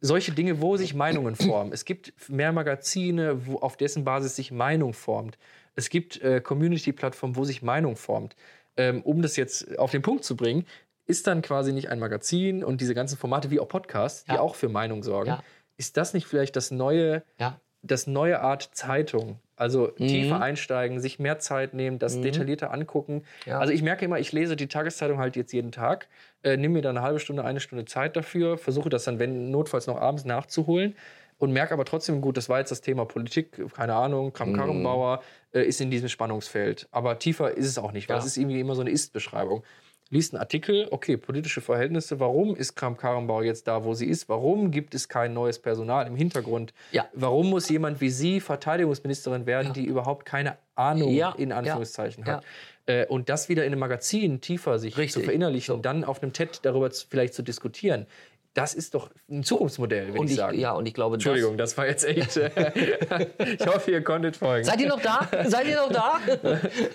solche 0.00 0.32
Dinge, 0.32 0.60
wo 0.60 0.76
sich 0.76 0.94
Meinungen 0.94 1.34
formen. 1.36 1.72
Es 1.72 1.84
gibt 1.86 2.12
mehr 2.28 2.52
Magazine, 2.52 3.46
wo, 3.46 3.56
auf 3.58 3.76
dessen 3.76 4.04
Basis 4.04 4.36
sich 4.36 4.50
Meinung 4.52 4.92
formt. 4.92 5.38
Es 5.76 5.88
gibt 5.88 6.20
äh, 6.22 6.40
Community-Plattformen, 6.42 7.36
wo 7.36 7.44
sich 7.44 7.62
Meinung 7.62 7.96
formt. 7.96 8.36
Ähm, 8.76 9.02
um 9.02 9.22
das 9.22 9.36
jetzt 9.36 9.78
auf 9.78 9.90
den 9.92 10.02
Punkt 10.02 10.24
zu 10.24 10.36
bringen, 10.36 10.66
ist 11.06 11.26
dann 11.26 11.40
quasi 11.42 11.72
nicht 11.72 11.88
ein 11.90 11.98
Magazin 11.98 12.62
und 12.64 12.80
diese 12.80 12.94
ganzen 12.94 13.16
Formate 13.16 13.50
wie 13.50 13.60
auch 13.60 13.68
Podcasts, 13.68 14.24
die 14.24 14.32
Ja. 14.32 14.40
auch 14.40 14.54
für 14.56 14.68
Meinung 14.68 15.02
sorgen. 15.02 15.28
Ja. 15.30 15.42
Ist 15.76 15.96
das 15.96 16.12
nicht 16.12 16.26
vielleicht 16.26 16.56
das 16.56 16.70
neue, 16.70 17.22
Ja. 17.38 17.58
das 17.82 18.06
neue 18.06 18.40
Art 18.40 18.70
Zeitung? 18.72 19.38
Also 19.56 19.92
Mhm. 19.98 20.06
tiefer 20.08 20.40
einsteigen, 20.40 20.98
sich 21.00 21.18
mehr 21.18 21.38
Zeit 21.38 21.74
nehmen, 21.74 21.98
das 21.98 22.20
detaillierter 22.20 22.72
angucken. 22.72 23.22
Ja. 23.46 23.58
Also 23.58 23.72
ich 23.72 23.82
merke 23.82 24.04
immer, 24.04 24.18
ich 24.18 24.32
lese 24.32 24.56
die 24.56 24.66
Tageszeitung 24.68 25.18
halt 25.18 25.36
jetzt 25.36 25.52
jeden 25.52 25.70
Tag, 25.72 26.08
äh, 26.42 26.56
nehme 26.56 26.74
mir 26.74 26.82
dann 26.82 26.96
eine 26.96 27.06
halbe 27.06 27.20
Stunde, 27.20 27.44
eine 27.44 27.60
Stunde 27.60 27.84
Zeit 27.84 28.16
dafür, 28.16 28.58
versuche 28.58 28.88
das 28.88 29.04
dann, 29.04 29.18
wenn 29.18 29.50
notfalls 29.50 29.86
noch 29.86 30.00
abends 30.00 30.24
nachzuholen 30.24 30.96
und 31.38 31.52
merke 31.52 31.72
aber 31.74 31.84
trotzdem, 31.84 32.20
gut, 32.20 32.36
das 32.36 32.48
war 32.48 32.58
jetzt 32.58 32.70
das 32.70 32.80
Thema 32.80 33.04
Politik, 33.04 33.60
keine 33.74 33.94
Ahnung, 33.94 34.32
Kram-Karrenbauer 34.32 35.22
äh, 35.52 35.62
ist 35.62 35.80
in 35.80 35.90
diesem 35.90 36.08
Spannungsfeld. 36.08 36.88
Aber 36.90 37.18
tiefer 37.18 37.56
ist 37.56 37.66
es 37.66 37.78
auch 37.78 37.92
nicht, 37.92 38.08
weil 38.08 38.16
Ja. 38.16 38.20
es 38.20 38.26
ist 38.26 38.36
irgendwie 38.36 38.60
immer 38.60 38.74
so 38.74 38.80
eine 38.80 38.90
Ist-Beschreibung. 38.90 39.62
Liest 40.14 40.32
einen 40.32 40.40
Artikel, 40.40 40.86
okay, 40.92 41.16
politische 41.16 41.60
Verhältnisse, 41.60 42.20
warum 42.20 42.54
ist 42.54 42.76
Kram-Karrenbauer 42.76 43.42
jetzt 43.42 43.66
da, 43.66 43.84
wo 43.84 43.94
sie 43.94 44.06
ist? 44.06 44.28
Warum 44.28 44.70
gibt 44.70 44.94
es 44.94 45.08
kein 45.08 45.34
neues 45.34 45.58
Personal 45.58 46.06
im 46.06 46.14
Hintergrund? 46.14 46.72
Ja. 46.92 47.08
Warum 47.14 47.50
muss 47.50 47.68
jemand 47.68 48.00
wie 48.00 48.10
Sie 48.10 48.38
Verteidigungsministerin 48.40 49.44
werden, 49.44 49.72
die 49.72 49.84
überhaupt 49.84 50.24
keine 50.24 50.56
Ahnung 50.76 51.10
Ja, 51.10 51.34
in 51.36 51.50
Anführungszeichen 51.50 52.24
ja, 52.24 52.34
hat? 52.34 52.44
Äh, 52.86 53.06
und 53.06 53.28
das 53.28 53.48
wieder 53.48 53.64
in 53.64 53.72
einem 53.72 53.80
Magazin 53.80 54.40
tiefer 54.40 54.78
sich 54.78 54.96
Richtig. 54.96 55.14
zu 55.14 55.20
verinnerlichen, 55.20 55.74
So. 55.74 55.80
dann 55.80 56.04
auf 56.04 56.22
einem 56.22 56.32
TED 56.32 56.60
darüber 56.62 56.92
zu, 56.92 57.08
vielleicht 57.10 57.34
zu 57.34 57.42
diskutieren, 57.42 58.06
das 58.54 58.72
ist 58.72 58.94
doch 58.94 59.10
ein 59.28 59.42
Zukunftsmodell, 59.42 60.14
würde 60.14 60.26
ich 60.26 60.30
ich, 60.30 60.36
sagen. 60.36 60.58
ja, 60.58 60.72
und 60.72 60.86
ich 60.86 60.94
glaube, 60.94 61.16
Entschuldigung, 61.16 61.56
das 61.56 61.76
war 61.76 61.86
jetzt 61.88 62.04
echt. 62.04 62.36
äh, 62.36 62.50
ich 63.58 63.66
hoffe, 63.66 63.90
ihr 63.90 64.02
konntet 64.02 64.36
folgen. 64.36 64.64
Das, 64.64 64.68
seid 64.68 64.80
ihr 64.80 64.88
noch 64.88 65.02
da? 65.02 65.28
seid 65.44 65.66
ihr 65.66 65.76
noch 65.76 65.90
da? 65.90 66.20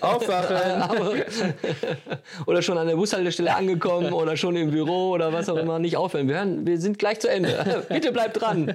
Aufwachen! 0.00 1.20
Oder 2.46 2.62
schon 2.62 2.78
an 2.78 2.86
der 2.86 2.96
Bushaltestelle 2.96 3.54
angekommen 3.54 4.12
oder 4.12 4.36
schon 4.36 4.56
im 4.56 4.70
Büro 4.70 5.10
oder 5.10 5.32
was 5.32 5.48
auch 5.48 5.56
immer. 5.56 5.78
Nicht 5.78 5.96
aufhören. 5.96 6.28
Wir, 6.28 6.36
hören, 6.36 6.66
wir 6.66 6.80
sind 6.80 6.98
gleich 6.98 7.20
zu 7.20 7.28
Ende. 7.28 7.84
Bitte 7.88 8.12
bleibt 8.12 8.40
dran. 8.40 8.74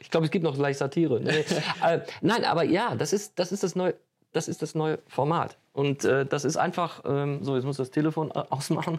Ich 0.00 0.10
glaube, 0.10 0.26
es 0.26 0.30
gibt 0.30 0.44
noch 0.44 0.56
gleich 0.56 0.76
Satire. 0.78 1.20
Nee. 1.20 1.44
Äh, 1.84 2.00
nein, 2.20 2.44
aber 2.44 2.64
ja, 2.64 2.94
das 2.96 3.12
ist 3.12 3.38
das, 3.38 3.52
ist 3.52 3.62
das, 3.62 3.76
neue, 3.76 3.94
das, 4.32 4.48
ist 4.48 4.62
das 4.62 4.74
neue 4.74 4.98
Format. 5.06 5.56
Und 5.72 6.04
äh, 6.04 6.26
das 6.26 6.44
ist 6.44 6.56
einfach. 6.56 7.02
Ähm, 7.06 7.42
so, 7.42 7.54
jetzt 7.54 7.64
muss 7.64 7.76
das 7.76 7.90
Telefon 7.90 8.32
ausmachen. 8.32 8.98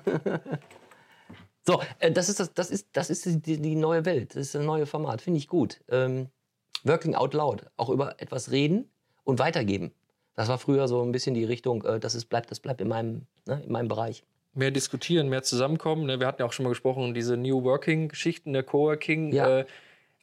So, 1.67 1.81
äh, 1.99 2.11
das 2.11 2.29
ist, 2.29 2.39
das, 2.39 2.53
das 2.53 2.69
ist, 2.69 2.87
das 2.93 3.09
ist 3.09 3.25
die, 3.25 3.61
die 3.61 3.75
neue 3.75 4.05
Welt. 4.05 4.31
Das 4.31 4.41
ist 4.41 4.55
das 4.55 4.63
neue 4.63 4.85
Format. 4.85 5.21
Finde 5.21 5.39
ich 5.39 5.47
gut. 5.47 5.81
Ähm, 5.89 6.27
working 6.83 7.15
out 7.15 7.33
loud. 7.33 7.65
Auch 7.77 7.89
über 7.89 8.21
etwas 8.21 8.51
reden 8.51 8.89
und 9.23 9.39
weitergeben. 9.39 9.91
Das 10.35 10.49
war 10.49 10.57
früher 10.57 10.87
so 10.87 11.01
ein 11.01 11.11
bisschen 11.11 11.33
die 11.33 11.45
Richtung, 11.45 11.83
äh, 11.85 11.99
das, 11.99 12.13
ist, 12.13 12.25
bleibt, 12.25 12.51
das 12.51 12.59
bleibt 12.59 12.81
in 12.81 12.87
meinem, 12.87 13.25
ne, 13.45 13.61
in 13.65 13.71
meinem 13.71 13.87
Bereich. 13.87 14.23
mehr 14.53 14.71
diskutieren, 14.71 15.29
mehr 15.29 15.43
zusammenkommen. 15.43 16.05
Ne? 16.05 16.19
Wir 16.19 16.27
hatten 16.27 16.41
ja 16.41 16.45
auch 16.45 16.53
schon 16.53 16.63
mal 16.63 16.69
gesprochen, 16.69 17.13
diese 17.13 17.37
New 17.37 17.63
Working-Geschichten, 17.63 18.53
der 18.53 18.63
Coworking. 18.63 19.33
Ja. 19.33 19.59
Äh, 19.59 19.65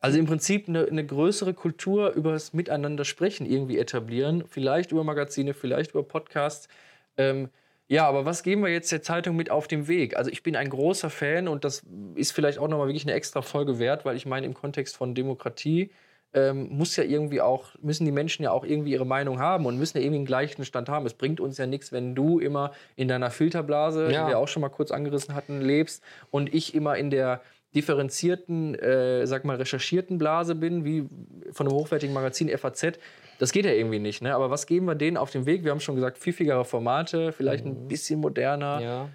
also 0.00 0.18
im 0.18 0.26
Prinzip 0.26 0.68
eine, 0.68 0.86
eine 0.86 1.06
größere 1.06 1.54
Kultur 1.54 2.10
über 2.12 2.32
das 2.32 2.52
Miteinander 2.52 3.04
sprechen 3.04 3.46
irgendwie 3.46 3.78
etablieren. 3.78 4.44
Vielleicht 4.48 4.90
über 4.90 5.04
Magazine, 5.04 5.54
vielleicht 5.54 5.92
über 5.92 6.02
Podcasts. 6.02 6.68
Ähm, 7.16 7.50
ja, 7.92 8.08
aber 8.08 8.24
was 8.24 8.42
geben 8.42 8.62
wir 8.62 8.70
jetzt 8.72 8.90
der 8.90 9.02
Zeitung 9.02 9.36
mit 9.36 9.50
auf 9.50 9.68
den 9.68 9.86
Weg? 9.86 10.16
Also 10.16 10.30
ich 10.30 10.42
bin 10.42 10.56
ein 10.56 10.70
großer 10.70 11.10
Fan 11.10 11.46
und 11.46 11.62
das 11.64 11.82
ist 12.14 12.32
vielleicht 12.32 12.58
auch 12.58 12.66
nochmal 12.68 12.86
wirklich 12.88 13.04
eine 13.04 13.12
extra 13.12 13.42
Folge 13.42 13.78
wert, 13.78 14.06
weil 14.06 14.16
ich 14.16 14.24
meine, 14.24 14.46
im 14.46 14.54
Kontext 14.54 14.96
von 14.96 15.14
Demokratie 15.14 15.90
ähm, 16.32 16.68
muss 16.70 16.96
ja 16.96 17.04
irgendwie 17.04 17.42
auch, 17.42 17.74
müssen 17.82 18.06
die 18.06 18.10
Menschen 18.12 18.44
ja 18.44 18.50
auch 18.50 18.64
irgendwie 18.64 18.92
ihre 18.92 19.04
Meinung 19.04 19.38
haben 19.38 19.66
und 19.66 19.76
müssen 19.78 19.98
ja 19.98 20.02
irgendwie 20.04 20.20
einen 20.20 20.24
gleichen 20.24 20.64
Stand 20.64 20.88
haben. 20.88 21.04
Es 21.04 21.12
bringt 21.12 21.38
uns 21.38 21.58
ja 21.58 21.66
nichts, 21.66 21.92
wenn 21.92 22.14
du 22.14 22.38
immer 22.38 22.72
in 22.96 23.08
deiner 23.08 23.30
Filterblase, 23.30 24.10
Ja. 24.10 24.24
die 24.24 24.30
wir 24.30 24.38
auch 24.38 24.48
schon 24.48 24.62
mal 24.62 24.70
kurz 24.70 24.90
angerissen 24.90 25.34
hatten, 25.34 25.60
lebst 25.60 26.02
und 26.30 26.54
ich 26.54 26.74
immer 26.74 26.96
in 26.96 27.10
der 27.10 27.42
differenzierten, 27.74 28.74
äh, 28.74 29.26
sag 29.26 29.44
mal, 29.44 29.56
recherchierten 29.56 30.18
Blase 30.18 30.54
bin, 30.54 30.84
wie 30.84 31.08
von 31.52 31.66
einem 31.66 31.76
hochwertigen 31.76 32.14
Magazin 32.14 32.48
FAZ. 32.56 32.98
Das 33.38 33.52
geht 33.52 33.64
ja 33.64 33.72
irgendwie 33.72 33.98
nicht. 33.98 34.22
Ne? 34.22 34.34
Aber 34.34 34.50
was 34.50 34.66
geben 34.66 34.86
wir 34.86 34.94
denen 34.94 35.16
auf 35.16 35.30
den 35.30 35.46
Weg? 35.46 35.64
Wir 35.64 35.70
haben 35.70 35.80
schon 35.80 35.94
gesagt, 35.94 36.18
pfiffigere 36.18 36.64
Formate, 36.64 37.32
vielleicht 37.32 37.64
ein 37.64 37.88
bisschen 37.88 38.20
moderner. 38.20 38.80
Ja. 38.80 39.08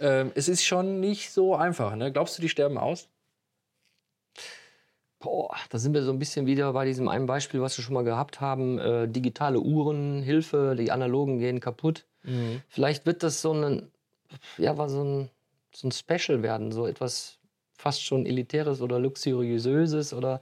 Ähm, 0.00 0.32
es 0.34 0.48
ist 0.48 0.64
schon 0.64 1.00
nicht 1.00 1.30
so 1.30 1.54
einfach. 1.54 1.96
Ne? 1.96 2.12
Glaubst 2.12 2.36
du, 2.36 2.42
die 2.42 2.48
sterben 2.48 2.78
aus? 2.78 3.08
Boah, 5.18 5.54
da 5.70 5.78
sind 5.78 5.94
wir 5.94 6.02
so 6.02 6.12
ein 6.12 6.18
bisschen 6.18 6.46
wieder 6.46 6.72
bei 6.72 6.84
diesem 6.84 7.08
einen 7.08 7.26
Beispiel, 7.26 7.60
was 7.60 7.78
wir 7.78 7.84
schon 7.84 7.94
mal 7.94 8.04
gehabt 8.04 8.40
haben. 8.40 8.78
Äh, 8.78 9.08
digitale 9.08 9.60
Uhren, 9.60 10.22
Hilfe, 10.22 10.74
die 10.76 10.90
analogen 10.90 11.38
gehen 11.38 11.60
kaputt. 11.60 12.04
Vielleicht 12.68 13.06
wird 13.06 13.22
das 13.22 13.42
so 13.42 13.52
ein, 13.52 13.90
ja, 14.58 14.74
so 14.88 15.02
ein, 15.02 15.30
so 15.74 15.88
ein 15.88 15.92
Special 15.92 16.42
werden, 16.42 16.70
so 16.70 16.86
etwas 16.86 17.38
fast 17.82 18.04
schon 18.04 18.26
elitäres 18.26 18.80
oder 18.80 18.98
luxuriöses 19.00 20.14
oder 20.14 20.40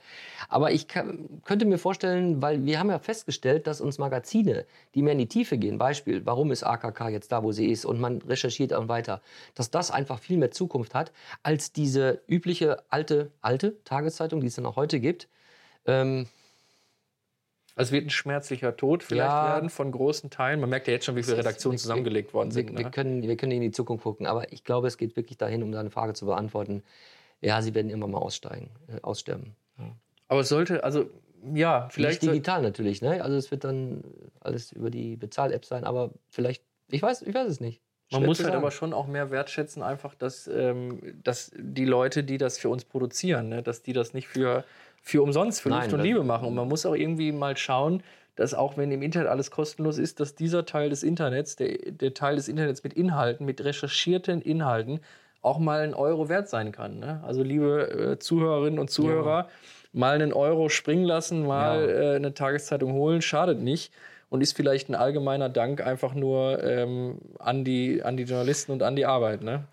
aber 0.51 0.73
ich 0.73 0.89
kann, 0.89 1.41
könnte 1.45 1.65
mir 1.65 1.79
vorstellen, 1.79 2.43
weil 2.43 2.65
wir 2.67 2.79
haben 2.79 2.91
ja 2.91 2.99
festgestellt, 2.99 3.67
dass 3.67 3.81
uns 3.81 3.97
Magazine, 3.99 4.67
die 4.95 5.01
mehr 5.03 5.13
in 5.15 5.19
die 5.21 5.27
Tiefe 5.27 5.57
gehen, 5.57 5.79
Beispiel, 5.79 6.27
warum 6.27 6.53
ist 6.53 6.63
AKK 6.63 7.09
jetzt 7.09 7.33
da, 7.33 7.43
wo 7.43 7.51
sie 7.53 7.71
ist 7.71 7.87
und 7.87 7.99
man 7.99 8.19
recherchiert 8.23 8.73
und 8.73 8.89
weiter, 8.89 9.23
dass 9.55 9.71
das 9.71 9.91
einfach 9.91 10.19
viel 10.19 10.37
mehr 10.37 10.51
Zukunft 10.51 10.95
hat 10.95 11.13
als 11.43 11.73
diese 11.73 12.21
übliche 12.29 12.83
alte 12.91 13.31
alte 13.41 13.83
Tageszeitung, 13.85 14.41
die 14.43 14.49
es 14.49 14.57
dann 14.57 14.67
auch 14.67 14.77
heute 14.77 15.01
gibt. 15.01 15.27
Ähm, 15.87 16.27
Also 17.77 17.89
es 17.91 17.93
wird 17.93 18.07
ein 18.07 18.11
schmerzlicher 18.11 18.77
Tod 18.77 19.03
vielleicht 19.03 19.31
Ja. 19.31 19.55
werden 19.55 19.71
von 19.71 19.91
großen 19.93 20.29
Teilen. 20.29 20.61
Man 20.61 20.69
merkt 20.69 20.87
ja 20.89 20.93
jetzt 20.93 21.07
schon, 21.07 21.17
wie 21.17 21.23
viele 21.23 21.37
ist- 21.37 21.39
Redaktionen 21.47 21.77
wir- 21.77 21.79
zusammengelegt 21.81 22.35
worden 22.35 22.51
sind. 22.51 22.71
wir, 22.73 22.79
wir, 22.79 22.85
Ne? 22.87 22.91
können, 22.91 23.23
wir 23.23 23.37
können 23.39 23.53
in 23.53 23.63
die 23.63 23.71
Zukunft 23.71 24.03
gucken, 24.05 24.27
aber 24.27 24.53
ich 24.53 24.65
glaube, 24.65 24.87
es 24.89 24.99
geht 24.99 25.17
wirklich 25.17 25.39
dahin, 25.39 25.63
um 25.63 25.73
deine 25.73 25.89
Frage 25.89 26.13
zu 26.13 26.27
beantworten. 26.27 26.83
Ja, 27.41 27.63
sie 27.63 27.75
werden 27.75 27.89
irgendwann 27.89 28.11
mal 28.11 28.19
aussteigen, 28.19 28.71
äh, 28.89 29.01
aussterben. 29.01 29.57
Aber 30.31 30.41
es 30.41 30.49
sollte, 30.49 30.85
also 30.85 31.11
ja, 31.55 31.89
vielleicht. 31.91 32.23
Nicht 32.23 32.33
digital 32.33 32.63
natürlich, 32.63 33.03
ne? 33.03 33.23
Also 33.23 33.37
es 33.37 33.51
wird 33.51 33.65
dann 33.65 34.05
alles 34.41 34.71
über 34.73 34.91
die 34.91 35.17
Bezahl-App 35.17 35.65
sein, 35.65 35.85
aber 35.85 36.11
vielleicht, 36.29 36.63
ich 36.89 37.03
weiß, 37.03 37.23
ich 37.23 37.35
weiß 37.35 37.49
es 37.49 37.61
nicht. 37.61 37.81
Man 38.13 38.21
Schwer 38.21 38.29
muss 38.29 38.45
halt 38.45 38.55
aber 38.55 38.71
schon 38.71 38.93
auch 38.93 39.07
mehr 39.07 39.31
wertschätzen, 39.31 39.83
einfach, 39.83 40.15
dass, 40.15 40.49
ähm, 40.49 41.01
dass 41.23 41.53
die 41.57 41.85
Leute, 41.85 42.23
die 42.25 42.39
das 42.39 42.59
für 42.59 42.69
uns 42.69 42.85
produzieren, 42.85 43.49
ne, 43.49 43.63
dass 43.63 43.83
die 43.83 43.93
das 43.93 44.15
nicht 44.15 44.29
für, 44.29 44.65
für 45.03 45.23
umsonst, 45.23 45.61
für 45.61 45.69
Nein, 45.69 45.83
Luft 45.83 45.95
und 45.95 46.01
Liebe 46.01 46.23
machen. 46.25 46.47
Und 46.47 46.55
man 46.55 46.69
muss 46.69 46.87
auch 46.87 46.95
irgendwie 46.95 47.33
mal 47.33 47.57
schauen, 47.57 48.03
dass 48.37 48.55
auch 48.55 48.77
wenn 48.77 48.91
im 48.91 49.03
Internet 49.03 49.29
alles 49.29 49.51
kostenlos 49.51 49.99
ist, 49.99 50.21
dass 50.21 50.35
dieser 50.35 50.65
Teil 50.65 50.91
des 50.91 51.03
Internets, 51.03 51.57
der, 51.57 51.77
der 51.91 52.15
Teil 52.15 52.37
des 52.37 52.49
Internets 52.49 52.83
mit 52.85 52.95
Inhalten, 52.95 53.47
mit 53.47 53.63
recherchierten 53.63 54.43
Inhalten, 54.43 55.01
auch 55.43 55.59
mal 55.59 55.81
ein 55.81 55.95
Euro 55.95 56.29
wert 56.29 56.49
sein 56.49 56.73
kann. 56.73 56.99
Ne? 56.99 57.23
Also 57.25 57.43
liebe 57.43 58.13
äh, 58.13 58.19
Zuhörerinnen 58.19 58.79
und 58.79 58.91
Zuhörer, 58.91 59.49
mal 59.93 60.15
einen 60.15 60.33
Euro 60.33 60.69
springen 60.69 61.05
lassen, 61.05 61.47
mal 61.47 61.89
Ja. 61.89 62.13
äh, 62.13 62.17
eine 62.17 62.35
Tageszeitung 62.35 62.93
holen, 62.93 63.23
schadet 63.23 63.61
nicht. 63.61 63.93
Und 64.29 64.43
ist 64.43 64.55
vielleicht 64.57 64.89
ein 64.89 64.95
allgemeiner 64.95 65.49
Dank 65.49 65.81
einfach 65.85 66.15
nur 66.15 66.63
ähm, 66.63 67.19
an, 67.41 67.65
die, 67.65 68.01
an 68.05 68.17
die 68.17 68.23
Journalisten 68.23 68.71
und 68.71 68.81
an 68.85 68.95
die 68.95 69.05
Arbeit. 69.05 69.43
Ne? 69.43 69.65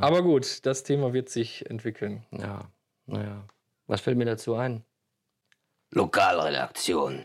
Aber 0.00 0.22
gut, 0.22 0.66
das 0.66 0.82
Thema 0.82 1.12
wird 1.12 1.28
sich 1.28 1.70
entwickeln. 1.70 2.24
Ja, 2.32 2.62
naja. 3.06 3.44
Was 3.86 4.00
fällt 4.00 4.16
mir 4.18 4.24
dazu 4.24 4.56
ein? 4.56 4.82
Lokalredaktion. 5.92 7.24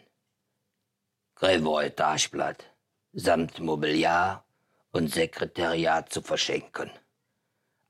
Grevoi 1.36 1.90
Taschblatt. 1.90 2.66
Samt 3.14 3.60
Mobiliar 3.60 4.44
und 4.92 5.12
Sekretariat 5.12 6.10
zu 6.12 6.22
verschenken. 6.22 6.92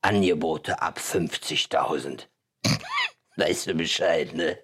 Angebote 0.05 0.79
ab 0.83 0.99
50.000. 0.99 2.27
weißt 3.37 3.65
du 3.65 3.73
Bescheid, 3.73 4.35
ne? 4.35 4.59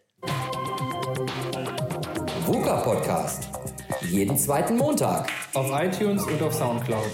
VUCA 2.45 2.82
Podcast. 2.82 3.49
Jeden 4.01 4.38
zweiten 4.38 4.77
Montag. 4.77 5.32
Auf 5.56 5.71
iTunes 5.73 6.23
und 6.27 6.43
auf 6.43 6.54
Soundcloud. 6.54 7.10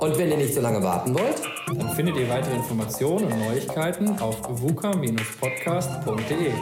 Und 0.00 0.18
wenn 0.18 0.32
ihr 0.32 0.38
nicht 0.38 0.54
so 0.54 0.60
lange 0.60 0.82
warten 0.82 1.14
wollt, 1.14 1.40
Dann 1.68 1.94
findet 1.94 2.16
ihr 2.16 2.28
weitere 2.28 2.56
Informationen 2.56 3.32
und 3.32 3.38
Neuigkeiten 3.38 4.18
auf 4.18 4.36
vuka-podcast.de. 4.60 6.52